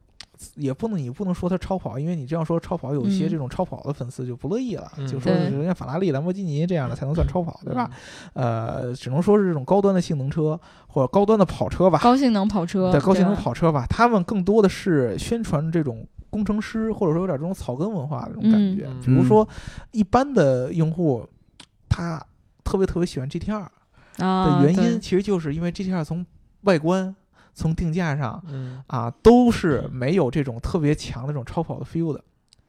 [0.56, 7.90] 也不能，你不能说它超跑，因为你这样说超跑，有一些嗯这种超跑的粉丝就不乐意了，嗯就说对人家法拉利、兰博基尼这样的才能算超跑，对吧？
[8.34, 8.46] 嗯
[8.88, 12.00] 呃，只能说是这种高端的性能车或者高端的跑车吧。
[12.00, 18.88] 高性能跑车，对高性能跑车吧，他们更多的是宣传这种工程师，或者说有点这种草根文化的这种感觉。
[18.88, 19.48] 嗯比如说，
[19.92, 21.28] 一般的用户
[21.90, 22.24] 他
[22.64, 23.66] 特别特别喜欢 GTR
[24.20, 26.26] 啊的原因，其实就是因为 GTR 从
[26.62, 27.16] 外观、
[27.54, 32.24] 从定价上嗯啊，都是没有这种特别强的这种超跑的 feel 的。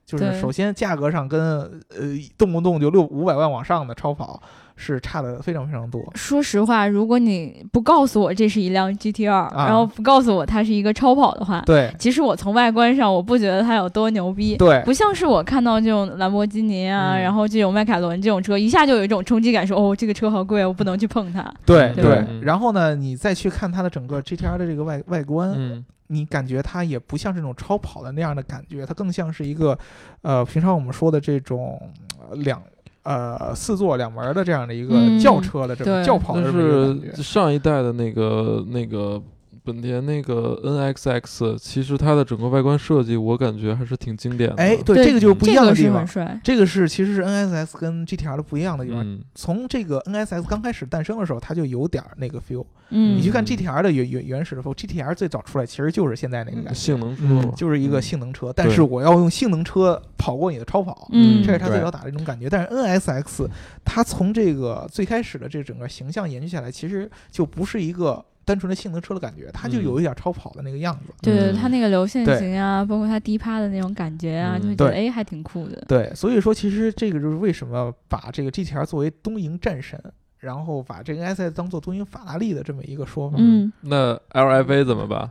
[0.06, 2.00] 就是首先价格上跟呃
[2.36, 4.40] 动不动就六五百万往上的超跑
[4.76, 6.02] 是差的非常非常多。
[6.14, 14.56] 说实话，如果你不告诉我这是一辆 GTR，、啊然后不告诉我它是一个超跑的话，对其实我从外观上我不觉得它有多牛逼。
[14.56, 21.42] 对不像是我看到这种兰博基尼啊，嗯然后这种迈凯伦这种车，一下就有一种冲击感说，哦，这个车好贵，我不能去碰它。
[21.64, 25.84] 对对吧然后呢，你再去看它的整个 GTR 的这个外外观，嗯
[26.14, 29.76] 你感觉它也不像这种超跑的那样的感觉，它更像是一个，
[30.22, 31.80] 呃，平常我们说的这种
[32.20, 32.62] 呃两
[33.02, 37.16] 呃四座两门的这样的一个嗯轿车的这种轿跑的这么一个感觉。
[37.16, 39.20] 是上一代的那个那个
[39.64, 44.56] 本田那个 NXX，其实它的整个外观设计，我感觉还是挺经典的。
[44.56, 46.26] 哎，对，对这个就是不一样的地方这个是很。
[46.26, 46.40] 帅。
[46.44, 49.00] 这个是其实是 NSX 跟 GTR 的不一样的地方。
[49.02, 52.66] 嗯，从这个 NSX 刚开始诞生的时候，它就有点儿那个 feel。
[52.90, 61.08] 嗯，你去看嗯 GTR 的原原原始的 feel，GTR 最早出来其实就是现在那个感觉，性能车嗯就是一个嗯性能车，但是我要用性能车跑过你的超跑。
[61.12, 62.50] 嗯，这是它最早打的一种感觉。
[62.50, 63.48] 但是 NSX
[63.82, 71.12] 它从这个最开始的这整个形象延续下来，其实就不是一个单纯的性能车的感觉，它就有一点超跑的那个样子。
[71.22, 75.82] 对它那个流线型啊，包括它低趴的那种感觉啊，嗯就会觉得对哎还挺酷的。
[75.88, 79.98] 对，所以说其实这个就是为什么把这个 GTR 作为东瀛战神，
[80.38, 85.30] 然后把这个 NSX 当做东瀛法拉利的这么一个说法、嗯，那 LFA 怎么办？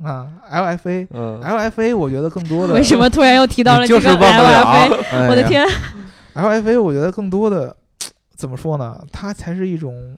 [0.04, 0.32] 啊。
[0.50, 5.66] LFA 嗯，LFA 我觉得更多的为什么突然又提到了你这个 LFA？，我的天
[6.34, 7.74] ，LFA 我觉得更多的
[8.36, 9.02] 怎么说呢？
[9.10, 10.16] 它才是一种。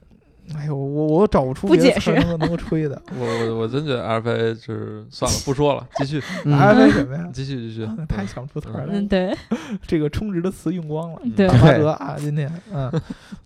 [0.55, 3.01] 哎呦，我我找不出不解别的词儿释能够能够吹的。
[3.17, 7.29] 我我我真觉得 LFA 就是算了，不说了，继续 嗯 LFA 什么呀？
[7.33, 7.87] 继续继续。
[8.07, 9.07] 太想不出词儿了嗯，。
[9.07, 9.35] 对
[9.85, 11.21] 这个充值的词用光了。
[11.35, 12.91] 对大巴德啊，今天，嗯，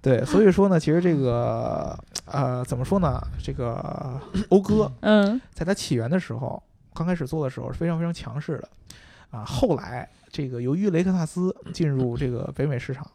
[0.01, 3.21] 对，所以说呢，其实这个呃，怎么说呢？
[3.43, 6.61] 这个讴歌嗯在它起源的时候，
[6.93, 8.69] 刚开始做的时候是非常非常强势的，
[9.31, 13.05] 啊，后来这个由于雷克萨斯进入这个北美市场，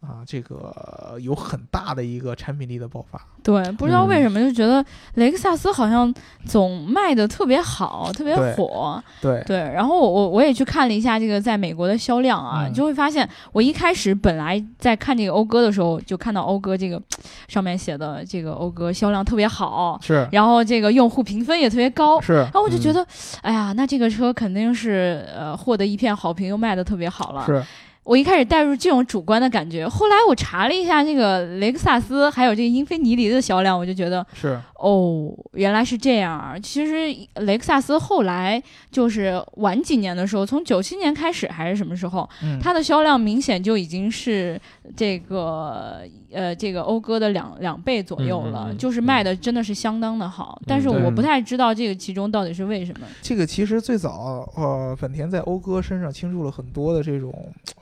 [0.00, 3.20] 啊，这个有很大的一个产品力的爆发。
[3.42, 4.84] 对，不知道为嗯什么就觉得
[5.14, 6.12] 雷克萨斯好像
[6.46, 9.02] 总卖的特别好，特别火。
[9.20, 17.00] 对，对，然后我我我也去看了一下这个在美国的销量啊，就会发现，我一开始本来在看这个讴歌的时候，就看到讴歌这个
[17.48, 22.20] 上面写的这个讴歌销量特别好，是然后这个用户评分也特别高。
[22.20, 23.04] 是然，后我就觉得，
[23.42, 27.44] 哎呀，那这个车肯定是呃获得一片好评，又卖的特别好了。
[27.46, 27.64] 是，
[28.08, 36.58] 我一开始带入这种主观的感觉，后来我查了一下那个雷克萨斯还有这个英菲尼迪的销量，我就觉得是，哦，原来是这样儿。
[36.58, 44.58] 其实雷克萨斯后来就是晚几年的时候，从九七年开始还是什么时候，嗯，它的销量明显就已经是
[44.96, 50.60] 这个呃这个讴歌的两两倍左右了，嗯嗯嗯就是卖的真的是相当的好。
[50.66, 53.06] 但是我不太知道这个其中到底是为什么。
[53.22, 57.32] 这个其实最早，呃，本田在讴歌身上倾注了很多的这种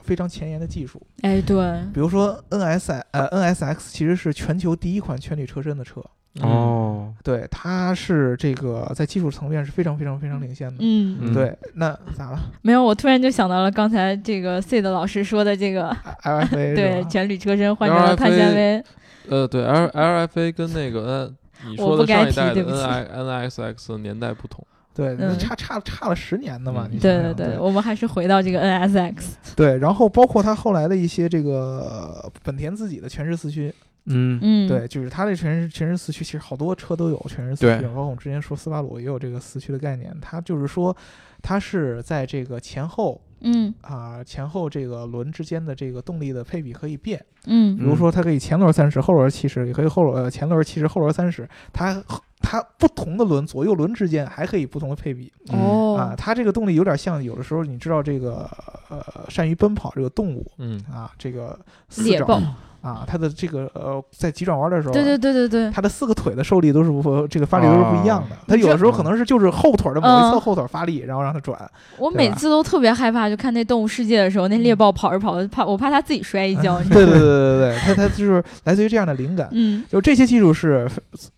[0.01, 1.55] 非常前沿的技术，哎，对，
[1.93, 6.09] 比如说 NS 呃 NSX 其实是全球第一款全铝车身的车，嗯
[6.41, 10.75] 哦，对，它是这个在技术层面是非常非常非常领先的。
[10.79, 18.83] 嗯，嗯对，那咋了没有，我突然就想到了刚才这个 C 的老师说的这个，？LFA 对，全铝车身换成了碳纤维。
[19.29, 21.27] 呃，对，L LFA 跟那个
[21.63, 29.15] N 你说的我不该上一代的提对不起 N I NXX 年代不同，对，那差差差了十年的嘛，嗯你对想想对对对，我们还是回到这个 NSX。
[29.55, 33.73] 对，然后包括它后来的一些这个呃本田自己的全时四驱，
[34.07, 34.39] 嗯。
[34.41, 37.79] 嗯，对，就是它的全时全时四驱，其实好多车都有全时四对。
[37.79, 40.95] 驱，包括我们之前说斯巴鲁也有这个四驱的概念，它就是说
[41.41, 43.73] 它是在这个前后嗯。
[43.81, 47.77] 啊、前后这个轮之间的这个动力的配比可以变，嗯。
[47.77, 52.01] 比如说它可以前轮三十，后轮七十，也可以后轮呃前轮七十，后轮三十，它
[52.39, 55.31] 它不同的轮左右轮之间还可以不同的配比。
[55.51, 55.59] 嗯。
[55.59, 58.49] 哦啊，它这个动力有点像，有的时候你知道这个
[58.89, 60.79] 呃，善于奔跑这个动物嗯。
[60.91, 62.41] 啊，这个四爪猎豹，
[62.87, 68.35] 啊，它的这个呃，在急转弯的时候，对对对对对，它的四个腿的受力都是不，这个发力都是不一样的。
[68.47, 71.59] 它有的时候可能是就是后腿的某一侧嗯后腿发力，然后让它转。
[71.97, 76.81] 我每次都特别害怕，就看那动物世界的时候，那猎豹跑着跑着，怕我怕它自己摔一跤。
[76.89, 79.49] 对对对对对，它它就是来自于这样的灵感。
[79.51, 80.89] 嗯就这些技术是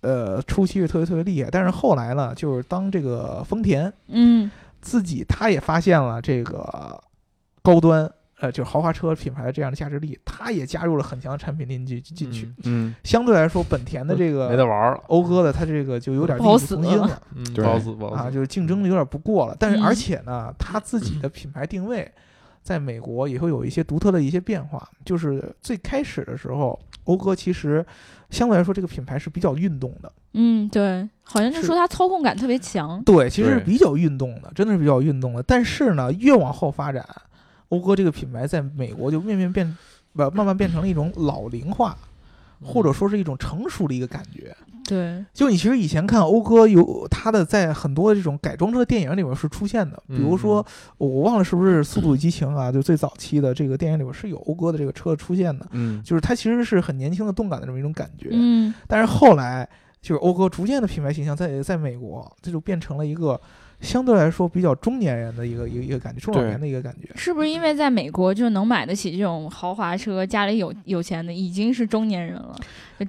[0.02, 4.50] 呃初期是特别特别厉害，但是后来呢，就是当这个丰田嗯
[4.82, 7.02] 自己他也发现了这个
[7.62, 8.10] 高端。
[8.40, 12.46] 呃，就是豪华车品牌的这样的价值力，它也加入了很强的产品力进进去。
[12.46, 17.22] 嗯嗯相对来说，本田的这个没得个玩了，讴歌的，它这个就有点力不从心了。
[17.36, 19.56] 嗯，不好死不好啊，就是竞争力有点不过了。
[19.60, 22.10] 但是嗯而且呢，它自己的品牌定位
[22.62, 24.90] 在美国也会有一些独特的一些变化。
[25.04, 27.86] 就是最开始的时候，讴歌其实
[28.30, 33.04] 相对来说这个品牌是比较运动的，嗯，对，好像就是说它操控感特别强。
[33.04, 35.44] 对，其实是比较运动的，真的是比较运动的。
[35.44, 37.04] 但是呢，越往后发展，
[37.70, 39.78] 讴歌这个品牌在美国就面面变，
[40.14, 41.98] 不慢慢变成了一种老龄化，
[42.62, 44.56] 或者说是一种成熟的一个感觉。
[44.86, 50.66] 对，就你其实以前看讴歌有它的在很多这种改装车的电影里面是出现的，比如说
[50.98, 58.30] 我我忘了是不是《速度与激情》啊，就最早期的这个电影里面是有讴歌的这个车出现的，嗯就是它其实是很年轻的动感的这么一种感觉。
[58.32, 59.70] 嗯但是后来
[60.02, 63.40] 就是讴歌逐渐的品牌形象在在美国，这就变成了一个
[63.82, 67.10] 相对来说比较中年人的一个一个一个感觉，中老年的一个感觉。
[67.16, 72.56] 是不是因为在美国就能买得起这种豪华车，家里有有钱的已经是中年人了，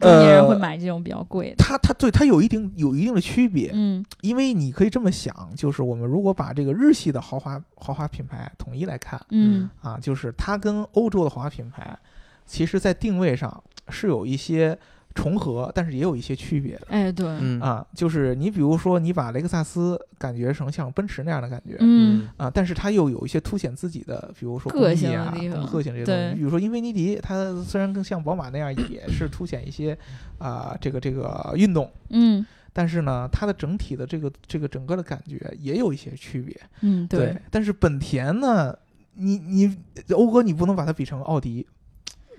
[0.01, 1.57] 中年人会买这种比较贵的。
[1.59, 11.99] 它它对它有一定有一定的区别，嗯因为你可以这么想，就是我们如果把这个日系的豪华豪华品牌统一来看，嗯啊，就是它跟欧洲的豪华品牌，
[12.47, 14.79] 其实在定位上是有一些
[15.15, 16.87] 重合，但是也有一些区别的。
[16.89, 17.61] 哎对，嗯。
[17.61, 22.29] 啊，就是你比如说，你把雷克萨斯感觉成像奔驰那样的感觉，嗯。
[22.37, 25.59] 啊，但是它又有一些凸显自己的，比如说个工艺啊、性的地方。
[25.61, 26.31] 更个性这些东对。
[26.31, 26.37] 西。
[26.37, 29.97] 比如说英菲尼迪，它虽然更像宝马那样，也是凸显一些
[30.39, 32.45] 啊、这个这个运动，嗯。
[32.73, 36.57] 但是呢，它的整体的这个这个整个的感觉也有一些区别。
[36.83, 38.73] 嗯对，但是本田呢，
[39.15, 39.77] 你你
[40.11, 41.67] 欧哥你不能把它比成奥迪，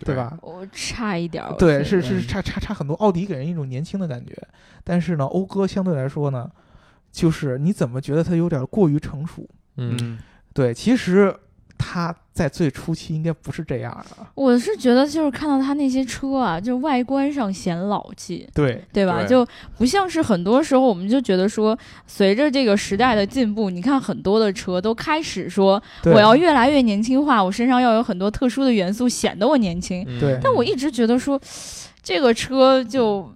[0.06, 0.38] 对吧？
[0.42, 1.54] 我差一点儿。
[1.58, 2.94] 对，是是差差差很多。
[2.96, 4.36] 奥迪给人一种年轻的感觉，
[4.84, 6.50] 但是呢，讴歌相对来说呢，
[7.12, 9.48] 就是你怎么觉得它有点过于成熟？
[9.78, 10.20] 嗯嗯
[10.54, 11.34] 对，其实
[11.78, 14.26] 它在最初期应该不是这样的。
[14.36, 18.48] 我是觉得就是看到他那些车啊，就外观上显老气。
[18.54, 19.20] 对，对吧？
[19.22, 30.06] 对就不像是很多时候，我们就觉得说，随着这个时代的进步，你看很多的车都开始说，我要越来越年轻化，我身上要有很多特殊的元素，显得我年轻。
[30.08, 31.40] 嗯对但我一直觉得说，
[32.02, 33.32] 这个车就，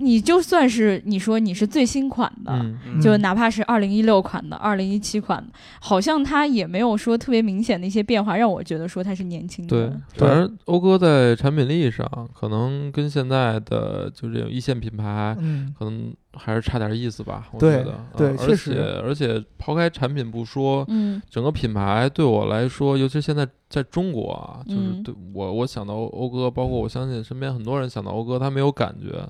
[0.00, 2.52] 你就算是你说你是最新款的。
[2.52, 17.48] 嗯嗯就哪怕是二零一六款的、二零一七款的，好像它也没有说特别明显的一些变化，让我觉得说它是年轻对的。，对反正讴歌在产品力上，可能跟现在的就这种一线品牌，嗯，可能还是差点意思吧。
[17.52, 29.26] 我对觉得，对嗯确实而且而且抛开产品不说，嗯整个品牌对我来说，尤其现在在中国啊，就是嗯对我我想到讴歌，包括我相信身边很多人想到讴歌，他没有感觉，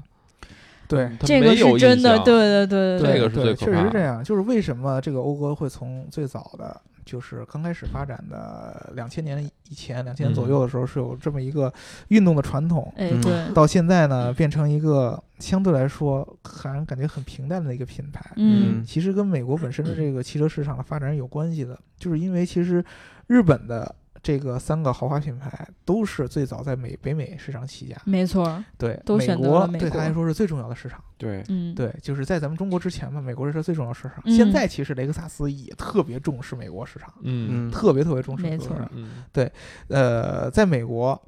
[0.90, 1.08] 对。
[1.18, 4.22] 他这个没有是真的，印象对对对对这个是最可怕的确实是这样。
[4.22, 11.72] 就是为什么这个讴歌会从最早的，就是刚开始发展的两千年以前、两千年左右的时候，是有这么一个
[12.08, 18.20] 运动的传统，对，到现在呢，变成一个相对来说还让感觉很平淡的一个品牌。
[18.36, 22.84] 嗯其实跟美国本身的这个汽车市场的发展是有关系的，就是因为其实
[23.28, 27.96] 日本的这个三个豪华品牌都是最早在美北美市场起家。
[28.04, 31.02] 没错，对，美都选择国了美国对他来说是最重要的市场。
[31.16, 34.22] 对，嗯，对，就是在咱们中国之前嘛，美国是最重要的市场。
[34.24, 38.90] 嗯现在其实雷克萨斯也特别重视美国市场，嗯嗯特别特别重视没错美国市场。
[38.94, 39.50] 嗯
[39.88, 41.20] 呃，在美国，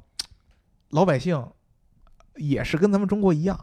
[0.90, 1.46] 老百姓
[2.36, 3.58] 也是跟咱们中国一样，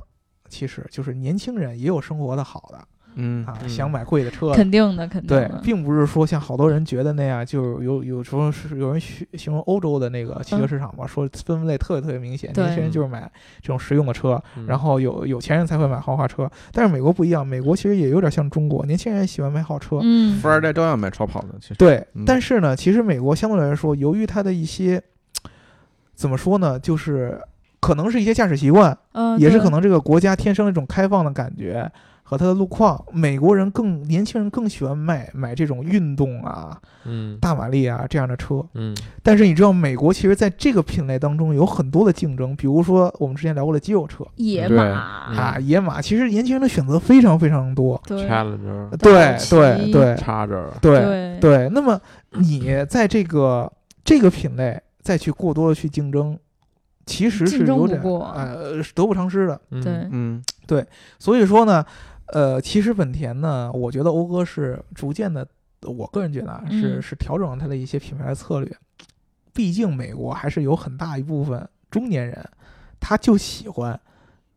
[0.48, 3.70] 其实就是年轻人也有生活的好的嗯啊，嗯。
[3.70, 4.52] 想买贵的车。
[4.54, 10.68] 肯定的，肯定对，，并不是说像好多人觉得那样，就有有时候是有人形形容欧洲的那个汽车嗯。
[10.68, 13.30] 市场嘛，说分类特别特别明显，年轻人就是买
[13.62, 14.66] 这种实用的车，嗯。
[14.66, 16.50] 然后有有钱人才会买豪华车。
[16.72, 20.00] 但是美国不一样，美国其实也有点像中国，年轻人喜欢买好车。
[20.02, 20.38] 嗯。
[20.40, 25.02] 富二代照样买超跑的，其实，对嗯，但是呢，其实美国相对来说，由于它的一些
[26.16, 27.40] 怎么说呢，就是
[27.80, 31.90] 可能是一些驾驶习惯，嗯，也是可能这个国家天生一种开放的感觉
[32.30, 38.64] 和它的路况，美国人更年轻人更喜欢买买这种运动啊、嗯大马力啊这样的车。
[38.76, 48.00] 嗯但是你知道，美国其实在这个品类当中有很多的竞争，比如说我们之前聊过的肌肉车野马啊、野马，其实年轻人的选择非常非常多。
[48.06, 52.00] 对，Challenger 对奇对对插着，对对对，那么
[52.34, 53.74] 你在这个
[54.04, 56.38] 这个品类再去过多的去竞争，
[57.08, 59.60] 其实是有点呃得不偿失的。
[59.72, 59.82] 嗯
[60.68, 61.84] 对，嗯所以说呢，
[62.34, 65.48] 呃，其实本田呢，我觉得讴歌是逐渐的，
[65.82, 68.78] 我个人觉得啊，是嗯是调整了它的一些品牌策略。
[69.54, 72.50] 毕竟美国还是有很大一部分中年人，
[73.00, 74.00] 他就喜欢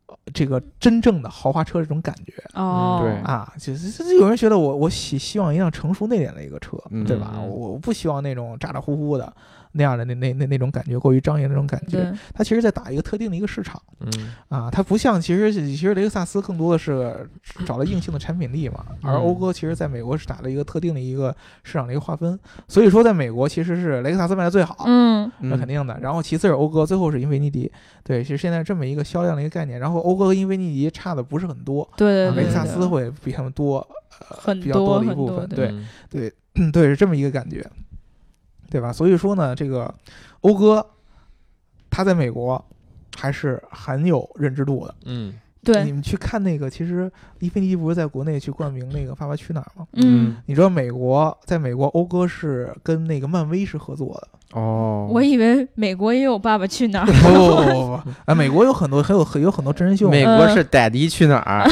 [0.05, 2.33] 呃这个真正的豪华车这种感觉。
[2.53, 7.39] 哦，对啊，就是就有人觉得我我希希望一辆成熟内敛的一个车，嗯对吧？
[7.41, 9.33] 我不希望那种咋咋呼呼的
[9.73, 11.97] 那样的那那那那种感觉，过于张扬那种感觉。
[11.97, 13.81] 对，它其实在打一个特定的一个市场。
[13.99, 14.33] 嗯。
[14.49, 17.29] 啊，它不像其实其实雷克萨斯更多的是
[17.65, 24.85] 找了硬性的产品力嘛，而嗯讴歌其实在美国是打了一个特定的一个市场的一个划分，所以说在美国其实是雷克萨斯卖的最好。
[24.87, 25.31] 嗯。
[25.39, 27.71] 那肯定的，然后其次是讴歌，最后是英菲尼迪，
[28.03, 29.79] 对，其实现在这么一个销量的一个概念。
[29.79, 33.77] 然后讴歌和英菲尼迪差的不是很多，对对对，雷克萨斯会比他们多，
[34.19, 35.85] 呃，很比较多的一部分，对，对嗯。
[36.09, 36.33] 对。
[36.55, 37.65] 嗯 对，是这么一个感觉，
[38.69, 38.91] 对吧？
[38.91, 39.93] 所以说呢，这个
[40.41, 40.85] 讴歌，
[41.89, 42.63] 他在美国
[43.17, 44.95] 还是很有认知度的。
[45.05, 45.33] 嗯
[45.65, 47.09] 对你，们去看那个，其实
[47.39, 49.87] 伊菲尼迪不是在国内去冠名那个《爸爸去哪儿》吗？
[49.93, 54.59] 嗯，你知道美国在美国，讴歌是跟那个漫威是合作的。
[54.59, 61.63] 哦，我以为美国也有《爸爸去哪儿》不 不不不不，啊，美国有很多很有很有很多真人秀，美国是 daddy 去哪儿？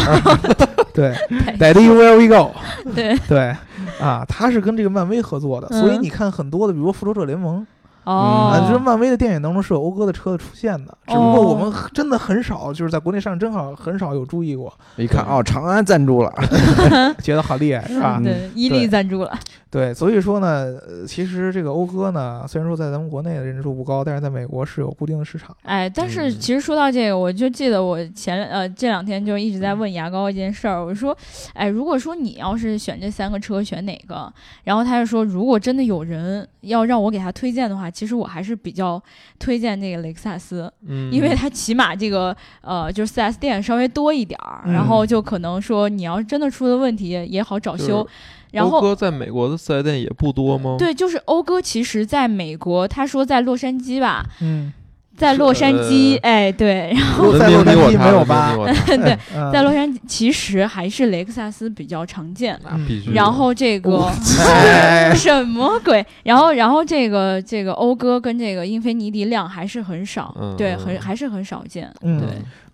[0.95, 1.13] 对
[1.57, 2.53] 对，Daddy Where We Go，
[2.95, 3.53] 对，对，
[3.99, 5.81] 啊，他是跟这个漫威合作的，嗯。
[5.81, 7.65] 所以你看很多的，比如说《复仇者联盟》哦。
[8.03, 16.33] 啊，就是漫威的电影当中是有讴歌的车子出现的，只不过我们真的很少，就是在国内上正好很少有注意过，一看哦，长安赞助了，
[17.21, 18.15] 觉得好厉害是吧？
[18.19, 19.31] 嗯对，伊利赞助了，
[19.71, 25.55] 对，所以说呢，呃其实这个讴歌呢，虽然说在咱们国内的认知度不高，但是在美国是有固定的市场。
[25.63, 31.17] 哎，但是嗯其实说到这个，我就记得我前呃这两天就一直在问牙膏一件事儿，我说，
[31.53, 34.31] 哎，如果说你要是选这三个车，选哪个？
[34.65, 39.01] 然后他就说，如果真的有人要让我给他推荐的话，其实我还是比较
[39.39, 48.07] 推荐那个雷克萨斯，嗯，因为它起码这个呃就是 4S 店稍微多一点儿，嗯然后就可能说你要真的出了问题也好找就是修，
[48.51, 48.77] 然后。
[48.79, 50.75] 讴歌在美国的四 S 店也不多吗？
[50.77, 54.71] 对，就是讴歌，其实在美国，他说在洛杉矶吧，嗯，
[55.17, 58.55] 在洛杉矶，呃哎，对，然后在洛杉矶没有吧？
[58.87, 62.59] 对，嗯在洛杉矶其实还是雷克萨斯比较常见。
[62.63, 63.11] 那必须。
[63.13, 64.05] 然后这个
[64.41, 66.03] 哎什么鬼？
[66.23, 71.93] 然后然后这个这个讴歌跟这个英菲尼迪量还是很少，嗯对，嗯很还是很少见。
[72.01, 72.27] 嗯对，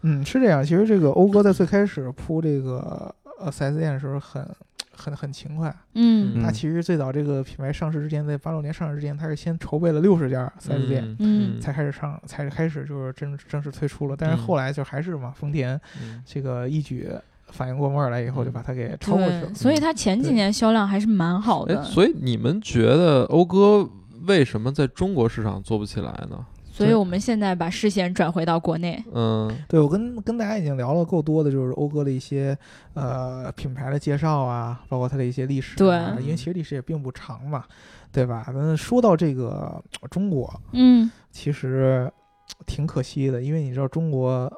[0.04, 0.64] 嗯，是这样。
[0.64, 4.42] 其实这个讴歌在最开始铺这个呃 4S 店的时候很
[4.98, 5.70] 很很勤快。
[5.94, 11.16] 嗯嗯它其实最早这个品牌上市之前，在八六年上市之前，它是先筹备了六十家四 S 店。
[11.20, 17.08] 嗯才开始上，才开始就是正正式推出了，但是嗯后来就还是嘛，丰田嗯这个一举
[17.50, 19.54] 反应过味儿来以后，嗯就把它给超过去了，。
[19.54, 21.84] 所以它前几年销量还是蛮好哎，的。
[21.84, 23.90] 所以你们觉得讴歌
[24.26, 26.46] 为什么在中国市场做不起来呢？
[26.78, 29.04] 所以我们现在把视线转回到国内。
[29.14, 32.58] 嗯对我跟跟大家已经聊了够多的，就是讴歌的一些
[32.94, 35.78] 呃品牌的介绍啊，包括它的一些历史、啊。
[35.78, 37.66] 对因为其实历史也并不长嘛，
[38.12, 38.46] 对吧？
[38.54, 42.12] 那说到这个呃中国，嗯其实
[42.66, 44.52] 挺可惜的，因为你知道中国，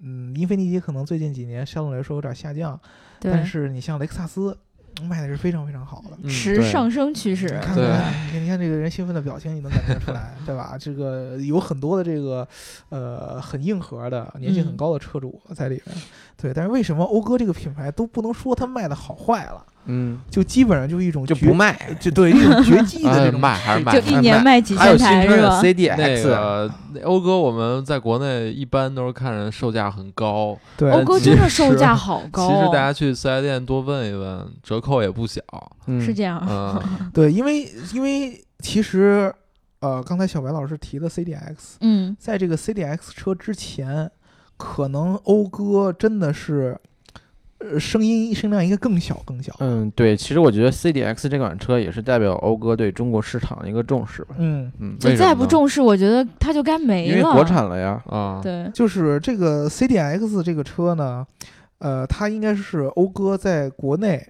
[0.00, 2.78] 嗯，英菲尼迪可能最近几年相对来说有点下降，
[3.20, 4.56] 对，但是你像雷克萨斯
[5.02, 6.18] 卖的是非常非常好的。
[6.22, 7.46] 嗯持上升趋势。
[7.48, 10.76] 对看看，你看这个人兴奋的表情，你能感觉出来，对吧？
[10.78, 12.46] 这个有很多的这个，
[12.88, 15.96] 呃，很硬核的、年纪很嗯高的车主在里面。
[16.36, 19.64] 对，但是为什么讴歌这个品牌都不能说它卖的好坏了？
[19.90, 21.76] 嗯，就基本上就一种就不，卖。
[21.98, 25.60] 就 对一种绝技的这哎种 卖还是卖就一年卖几还有新车的千台是吧？
[25.60, 35.42] 那 CDX，个那讴歌我们在国内一般都是看人售价很高，对欧歌其真的售实价好高其实哦，大家去四 S 店多问一问，折扣也不小。
[35.86, 36.40] 嗯是这样。
[36.48, 36.80] 嗯，
[37.12, 39.32] 对，因为因为其实
[39.80, 44.10] 呃，刚才小白老师提的 CDX，嗯，在这个 CDX 车之前，
[44.56, 46.78] 可能讴歌真的是。
[47.60, 49.54] 呃，声音声量应该更小更小。
[49.60, 54.34] 嗯，对，其实我觉得 CDX 这款车也是代表讴歌对中国市场的一个重视吧。
[54.38, 57.18] 嗯，嗯，就再不重视，我觉得它就该没了。
[57.18, 58.02] 因为国产了呀。
[58.06, 61.26] 啊，对，就是这个 CDX 这个车呢，
[61.78, 64.26] 呃，它应该是讴歌在国内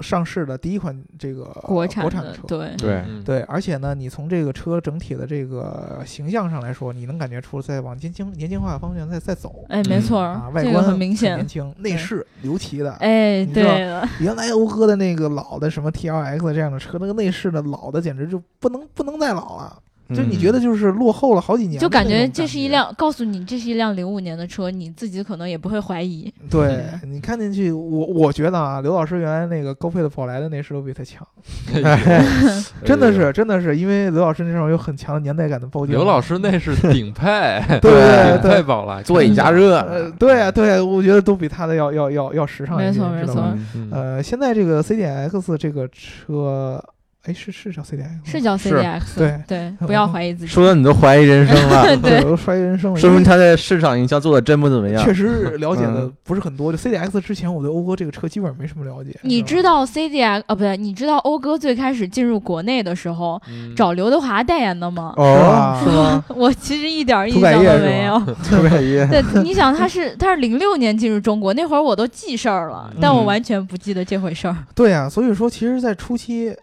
[0.00, 2.42] 上市的第一款这个国产国产车。
[2.46, 11.46] 对，对嗯，对，而且呢，你从这个车整体的这个形象上来说，你能感觉出在往年轻年轻化方向在在走哎，没嗯错啊，外观很明显年。
[11.46, 12.92] 轻，内饰尤其的。
[12.94, 19.78] 哎，你知道对了，原来讴歌的那个老的什么 TLX 这样的车，那个内饰的老的简直就不能不能再老了，
[20.14, 26.32] 就你嗯觉得就是落后了好几年就感，觉这是一辆，告诉你这是一辆零五年的车，你自己可能也不会怀疑。
[26.48, 31.26] 对你看进去，我我觉得啊，刘老师原来那个高配的宝来的内饰都比他强，
[32.84, 35.94] 真的是真的是，因为刘老师那上面有很强的年代感的包间。
[35.94, 37.26] 刘老师那是顶配，
[37.80, 43.54] 对对顶对配宝来，座椅加热，呃，对啊对啊，我觉得都比他的要要要要时尚一些，没错没错。
[43.90, 46.82] 呃，现在这个 CDX 这个车，
[47.26, 50.50] 哎，是是叫 CDX 吗是叫 CDX，对对， 不要怀疑自己。
[50.50, 55.04] 说的你都怀疑人生了， 对我都怀疑人生了，说明他在市场营销做的真不怎么样。
[55.04, 56.72] 确实了解的 嗯不是很多。
[56.72, 59.14] 就 CDX 之前，我对讴歌这个车基本上没什么了解。
[59.22, 65.12] 你知道 CDX 啊，不对，你知道讴歌最开始进入国内的时候嗯找刘德华代言的吗？
[65.18, 66.24] 哦，是是吗？
[66.28, 68.18] 我其实一点儿印象都没有。
[68.44, 74.56] 特别一对，你想他是他是零六年进入中国，那会儿我都记事儿了，但我嗯完全不记得这回事儿。
[74.74, 76.56] 对啊，所以说其实，在初期，呃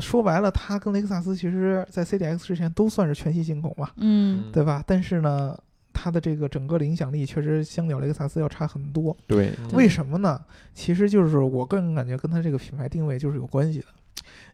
[0.00, 4.82] 说白了，它跟雷克萨斯其实在 CDX 之前都算是全系进口嘛，嗯，对吧？
[4.86, 5.56] 但是呢，
[5.92, 9.16] 它的这个整个的影响力确实相较雷克萨斯要差很多。
[9.26, 10.40] 对，为什么呢？
[10.74, 13.86] 其实就是我个人感觉跟它这个品牌定位就是有关系的。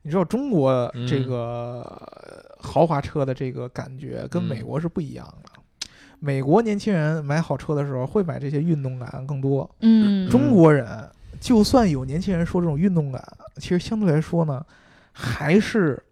[0.03, 5.51] 你知道中国这嗯个呃豪华车的这个感觉跟嗯美国是不一样的。
[6.19, 10.87] 美国年轻人买好车的时候会买这些运动感更多，嗯，中国人
[11.41, 13.21] 就算有年轻人说这种运动感，
[13.57, 14.65] 其实相对来说呢，
[15.13, 16.03] 还是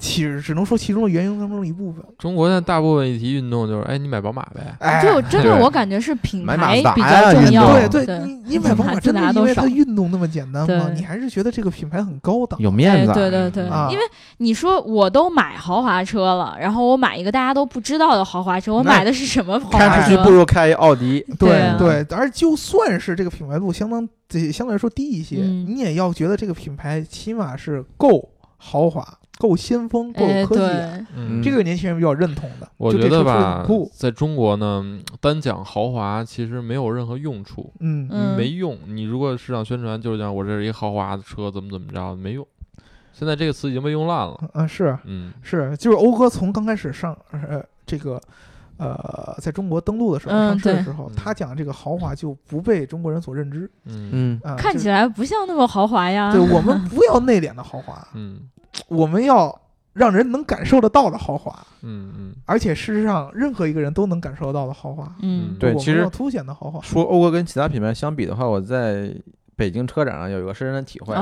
[0.00, 2.02] 其实只能说其中的原因当中的一部分。
[2.18, 7.88] 中国现在大部分一提运动就是，哎，你买宝马呗，哎，就真的对我感觉是品买马牌比较重要。
[7.88, 10.90] 对对你你买宝马真的因为它运动那么简单吗？
[10.94, 12.58] 你还是觉得这个品牌很高档？
[12.58, 13.12] 有面子啊。
[13.12, 14.02] 哎对对对，啊因为
[14.38, 20.02] 你说我都买豪华车了，然后我买一个大家都不知道的豪华车，我买的是什么豪开华车？
[20.02, 21.22] 出去不如开奥迪。
[21.38, 29.06] 对啊对，而就算是这个品牌度相当这相对来说低一些，嗯你也要觉得这个品牌起码是够豪华、
[29.40, 31.06] 够先锋、够科技感。
[31.06, 31.42] 对，嗯。
[31.42, 32.68] 这个年轻人比较认同的。
[32.76, 38.06] 我觉得得吧，，在中国呢，单讲豪华其实没有任何用处，嗯。
[38.12, 38.36] 嗯。
[38.36, 38.76] 没用。
[38.86, 42.46] 你如果市场宣传就是讲我这是一豪华的车，怎么怎么着，没用。
[43.14, 44.38] 现在这个词已经被用烂了。
[44.52, 45.32] 啊是嗯。
[45.40, 48.20] 是，就是讴歌从刚开始上呃这个
[48.76, 53.70] 呃在中国登陆的时候、嗯上市的时候嗯，他讲这个豪华就不被中国人所认知。
[53.86, 54.38] 嗯。
[54.58, 56.30] 看起来不像那么豪华呀。
[56.30, 58.40] 对我们不要内敛的豪华，嗯
[58.88, 59.60] 我们要
[59.92, 61.50] 让人能感受得到的豪华，
[61.82, 65.12] 嗯嗯而且事实上任何一个人都能感受得到的豪华。
[65.22, 66.80] 嗯，对其实凸显的豪华。
[66.80, 69.12] 说讴歌跟其他品牌相比的话，我在
[69.56, 71.14] 北京车展上有一个深深的体会，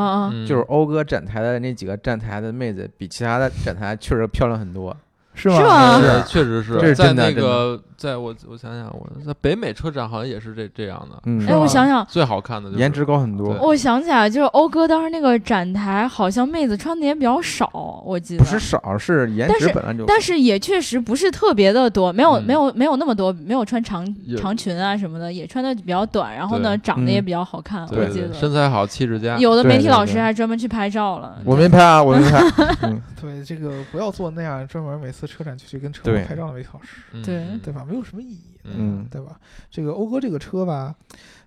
[0.46, 4.96] 就是讴歌展台的那几个站台的妹子，比其他的展台确实漂亮很多。
[5.38, 5.56] 是吗？
[5.56, 13.56] 是吗是确实是这是在那个，在我我想想，我在北美车展好像也是这这样的，嗯，哎，我想想，最好看的就是颜值高很多。
[13.60, 18.44] 我想起来，就是欧哥当时那个展台，好像妹子穿的也比较少，我记得。
[18.44, 20.04] 不是少，是颜值本来就。
[20.06, 28.32] 但是也确实不是特别的多，没有、嗯没有没有那么多，没有穿长长裙啊什么的，也穿的比较短，然后呢长得也比较好看，我记得。
[28.32, 31.38] 身材好，气质佳，有的媒体老师还专门去拍照了。
[31.44, 32.38] 我没拍啊，我没拍。
[32.82, 36.20] 嗯，对这个不要做那样专门每次车展就去跟车对。
[36.20, 37.22] 模拍照的媒体老师，嗯。
[37.22, 37.44] 对。
[37.44, 37.60] 嗯。
[37.60, 37.84] 对吧？
[37.88, 39.06] 没有什么意义，嗯。
[39.10, 39.38] 对吧？
[39.70, 40.94] 这个讴歌这个车吧，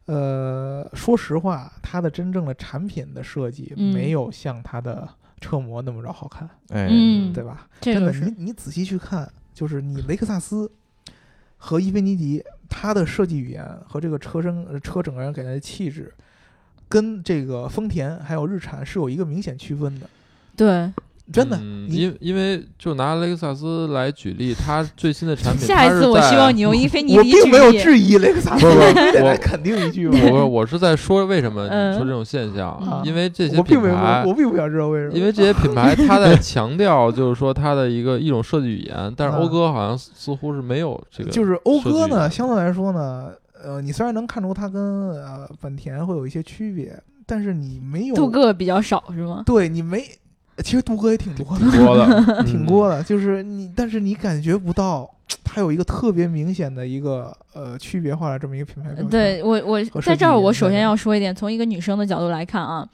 [0.06, 3.94] 呃，说实话，它的真正的产品的设计嗯。
[3.94, 5.10] 没有像它的
[5.42, 7.68] 车模那么着好看，哎，嗯，对吧？
[7.82, 10.72] 真的，这个是你你仔细去看，就是你雷克萨斯
[11.58, 16.14] 和伊菲尼迪，它的设计语言和这个车身呃车整个人给人的气质，
[16.88, 20.10] 跟这个丰田还有日产是有一个明显区分的。
[20.56, 20.92] 对，
[21.32, 27.72] 真的，嗯因因为就拿雷克萨斯来举例，它最新的产品，下一次我希望你用英菲尼迪我并没有。
[27.82, 30.08] 质疑雷克萨斯，我肯定一句。
[30.08, 35.14] 我我是在说为什么嗯你说这种现象，嗯因为这些我并没有，品牌我，并不想知道为什么。
[35.18, 43.32] 因为这些品牌它在强调就是说它的一个一种设计语言，但是嗯讴歌好像似乎是没有这个，就是讴歌呢，相对来说呢，
[43.64, 46.94] 呃，你虽然能看出它跟呃本田会有一些区别，
[47.26, 49.44] 但是你没有镀铬比较少是吗？
[49.46, 50.06] 对你没，
[50.62, 55.10] 其实杜哥也挺多的，多的， 挺嗯多的，就是你，但是你感觉不到
[55.44, 58.90] 它有一个特别明显的一个呃区别化的这么一个品牌。
[59.10, 62.88] 对我，我在这儿，我首先要说一点，从一个女生的角度来看啊，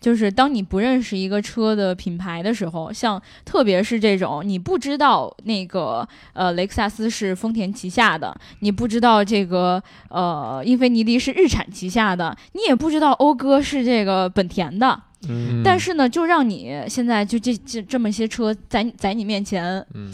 [0.00, 15.62] 就是当你不认识一个车的品牌的时候，像特别是这种你不知道那个呃雷克萨斯是丰田旗下的，你不知道这个呃英菲尼迪是日产旗下的，你也不知道讴歌是这个本田的，嗯。
[15.64, 20.10] 但是呢，就让你现在就这这这么些车在在你面前，嗯。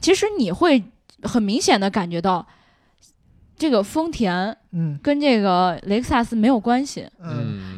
[0.00, 0.82] 其实你会
[1.22, 2.46] 很明显的感觉到。
[3.56, 4.98] 这个丰田嗯。
[5.02, 7.06] 跟这个雷克萨斯没有关系。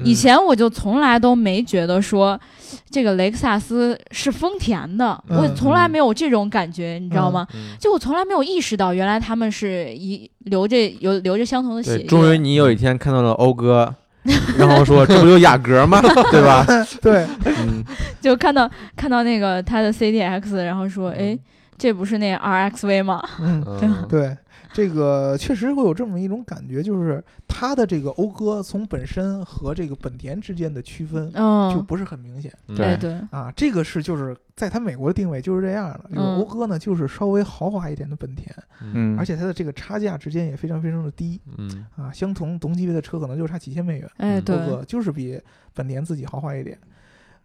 [0.05, 2.41] 以前我就从来都没觉得说
[2.89, 5.39] 这个雷克萨斯是丰田的，嗯。
[5.39, 7.45] 我从来没有这种感觉，你知道吗？
[7.55, 7.77] 嗯。
[7.81, 12.05] 就我从来没有意识到，原来他们是一流着有流着相同的血，液。
[12.05, 13.93] 终于你有一天看到了讴歌，
[14.57, 16.01] 然后说这不就雅阁吗？
[16.31, 16.65] 对吧？
[17.01, 17.85] 对，嗯，
[18.21, 21.37] 就看到看到那个他的 CDX，然后说，哎，
[21.77, 23.21] 这不是那 RXV 吗？
[23.41, 24.37] 嗯嗯对，
[24.73, 32.53] 这个确实会有这么一种感觉，就是它的这个讴歌从本身和这个本田之间的区分就嗯，不是很明显。
[32.69, 32.77] 嗯。
[32.77, 41.41] 对对，啊，这个是就是在它美国的定位就是这样的，就是嗯讴歌呢就是稍微豪华一点的本田，嗯，而且它的这个差价之间也非常非常的低。
[41.59, 41.87] 嗯。
[41.97, 44.57] 啊，相同同级别的车可能就差几千美元，哎嗯对。
[44.57, 45.41] 讴，歌就是比
[45.75, 46.79] 本田自己豪华一点。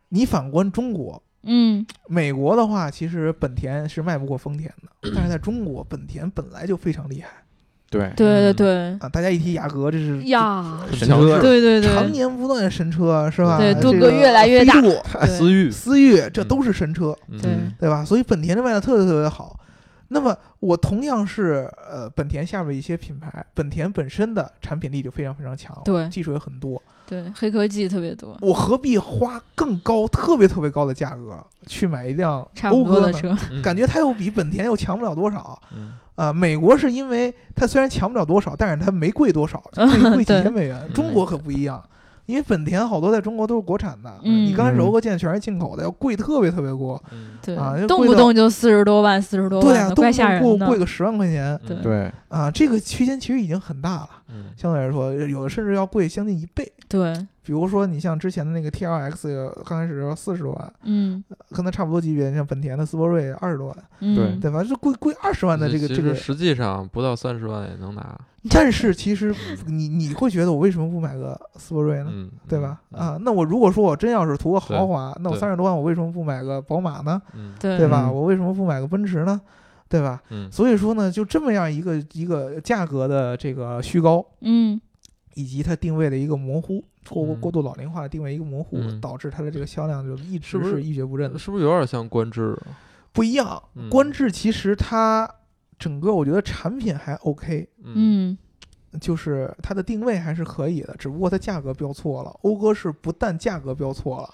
[0.09, 1.85] 你反观中国，嗯。
[2.07, 7.29] 美国的话，其实本田是卖不过丰田的， 但是在中国，本田本来就非常厉害。
[7.89, 9.07] 对，对对对，啊。
[9.07, 11.15] 大家一提雅阁，这是呀，神车。
[11.15, 11.81] 很强势，对对。
[11.81, 13.57] 常，年不断的神车，是吧？
[13.57, 14.73] 对镀铬这个越来越大。
[15.25, 17.15] 思域，思域，这嗯都是神车。
[17.29, 17.39] 嗯。
[17.41, 17.51] 对。
[17.79, 18.03] 对吧？
[18.03, 19.57] 所以本田的卖的特别特别好。
[20.09, 26.09] 那么我同样是呃本田下面一些品牌，本田本身的产品力就非常非常强，对。
[26.09, 32.99] 技术也很多，对，黑科技特别多，我何必花更高、特别特别高的价格去买一辆差不讴歌呢？
[32.99, 35.57] 多的车，嗯感觉它又比本田又强不了多少。
[35.75, 40.77] 嗯啊、美国是因为它虽然强不了多少，但是它没贵多少， 贵贵几千美元。
[40.87, 41.81] 嗯中国可不一样，
[42.25, 47.01] 因为本田好多在中国都是国产的，嗯你刚开始嗯讴歌见全是进口的，要贵特别特别多。
[47.11, 54.09] 嗯对啊，动不动就四十多万、四十多对啊，万的，怪动不动贵个十万块钱对对，啊，这个区间其实已经很大了。
[54.29, 56.71] 嗯相对来说，有的甚至要贵将近一倍。
[56.89, 57.13] 对，
[57.43, 61.21] 比如说，你像之前的那个 T L X，刚开始要四十多万，嗯
[61.51, 64.63] 跟它差不多级别，像本田的斯铂瑞二十多万，嗯，对吧？
[64.63, 68.17] 就贵贵二十万的这个这个，实实际上不到三十万也能拿，
[68.49, 72.09] 但是其实你你会觉得我为什么不买个斯铂瑞呢？
[72.09, 72.79] 嗯，对吧？
[72.91, 77.21] 嗯，啊，那我如果说我真要是图个豪华，那我三十多万我为什么不买个宝马呢？
[77.33, 78.05] 嗯对对吧？
[78.05, 79.41] 嗯我为什么不买个奔驰呢？
[79.89, 80.21] 对吧？
[80.29, 84.79] 嗯所以说呢，就这么样一个一个价格的这个虚高，嗯
[85.35, 91.39] 以及它定位的一个模糊，过嗯过度老龄化的定位一个模糊，嗯导致它的这个销量就一直是一蹶不振的。
[91.39, 92.57] 是不是有点像观致？
[93.13, 95.29] 不一样，嗯观致其实它
[95.79, 98.37] 整个我觉得产品还 OK，嗯
[98.99, 102.35] 就是它的定位还是可以的，只不过它价格标错了。
[102.41, 104.29] 讴歌是不但价格标错了，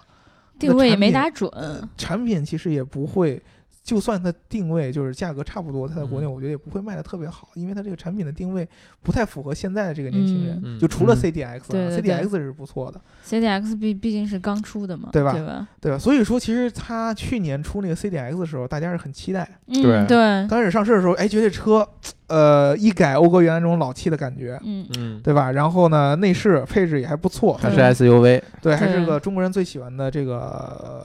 [0.58, 1.52] 定位也没打准，
[1.98, 3.42] 产品其实也不会。
[3.84, 8.68] 就算它定位就是价格差不多，它在国内嗯我觉得也不会卖的特别好，因为它这个产品的定位
[9.02, 10.60] 不太符合现在的这个年轻人。
[10.64, 15.68] 嗯就除了嗯 CDX，、啊对对对 CDX 是不错的，CDX 毕毕竟是刚出的嘛，对吧对吧？
[15.82, 16.00] 对吧？
[16.00, 19.48] 所以说，其实它去年出那个 CDX 的时候，大家是很期待。
[19.68, 20.18] 嗯，对对，
[20.48, 21.88] 刚开始上市的时候，哎，觉得这车，
[22.34, 24.88] 呃，一改讴歌原来那种老气的感觉，嗯。
[24.98, 25.52] 嗯，对吧？
[25.52, 30.40] 然后呢，内饰配置也还不错，还是 SUV，对，还是个中国人最喜欢的这个、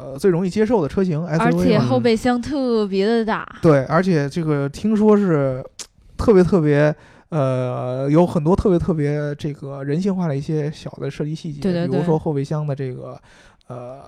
[0.01, 1.64] 呃最容易接受的车型而 SUV 而。
[1.64, 5.62] 且后备箱特别的大，对，而且这个听说是
[6.16, 6.95] 特别特别。
[7.31, 11.93] 呃，有很多特别特别这个人性化的一些小的设计细节，对对对。
[11.93, 13.20] 比如说后备箱的这个
[13.66, 13.99] 呃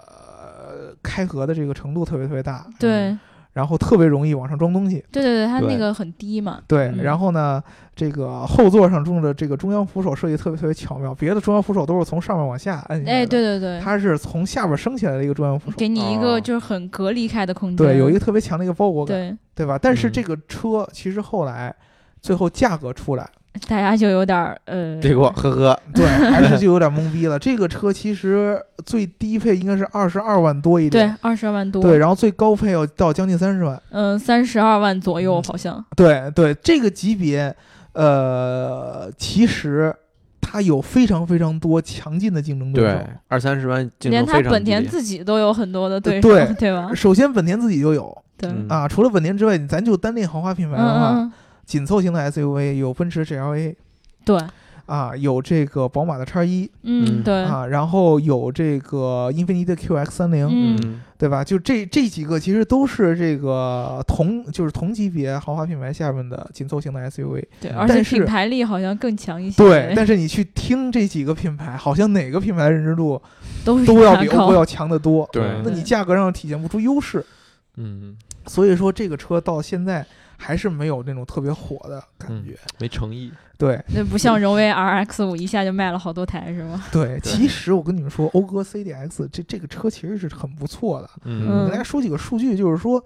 [1.03, 3.15] 开合的这个程度特别特别大，对
[3.53, 5.05] 然后特别容易往上装东西。
[5.11, 7.03] 对对对，它那个很低嘛，对，嗯。
[7.03, 7.63] 然后呢，
[7.95, 16.41] 这个后座上种的这个中央扶手设计特别特别巧妙，别的中央扶手都是从上面往下摁下来哎，的，对对对，它是从下边升起来的一个中央扶手，给你一个哦。
[16.41, 19.79] 就是很隔离开的空间，对，有一个特别强的一个包裹感，对，对吧？
[19.81, 20.13] 但是嗯。
[20.13, 21.75] 这个车其实后来
[22.21, 23.29] 最后价格出来，
[23.69, 27.39] 大家就有点儿呃，结果呵呵， 对，还是就有点懵逼了。
[27.39, 31.09] 这个车其实最低配应该是二十二万多一点。
[31.09, 33.81] 对，二十二万多，对，然后最高配要到将近三十万。
[33.91, 35.43] 嗯，三十二万左右嗯。
[35.43, 37.55] 好像，对对，这个级别，
[37.93, 39.95] 呃，其实
[40.41, 46.91] 它有非常非常多强劲的竞争对手对。，二三十万竞连争非常他本田自己都有很多的对手，对 对吧？
[46.95, 48.17] 首先，本田自己就有。
[48.37, 48.67] 对，嗯。
[48.69, 51.33] 啊，除了本田之外，咱就单列豪华品牌的话，嗯嗯，
[51.71, 53.77] 紧凑型的 SUV 有奔驰 GLA
[54.25, 54.37] 对，
[54.87, 57.23] 啊，有这个宝马的叉一嗯嗯。
[57.23, 61.01] 对，啊，然后有这个英菲尼迪的 QX 三零、嗯嗯。
[61.17, 61.45] 对吧？
[61.45, 67.45] 就这这几个其实都是这个同就是同级别豪华品牌下面的紧凑型的 SUV。
[67.61, 73.21] 对，嗯而且是品牌力好像更强一些，对，但是你去听这几个品牌，好像哪个品牌的认知度
[73.65, 75.29] 都都要比欧要强得多。
[75.31, 75.61] 对。
[75.63, 77.25] 那你价格上体现不出优势，
[77.77, 78.17] 嗯，
[78.47, 80.05] 所以说这个车到现在
[80.41, 82.57] 还是没有那种特别火的感觉。
[82.79, 83.31] 没诚意。
[83.59, 86.83] 对那不像荣威 RX 五一下就卖了好多台是吗？
[86.91, 91.11] 对，其实我跟你们说，讴歌 CDX 这这个车其实是很不错的。
[91.25, 93.05] 嗯我跟大家说几个数据，就是说，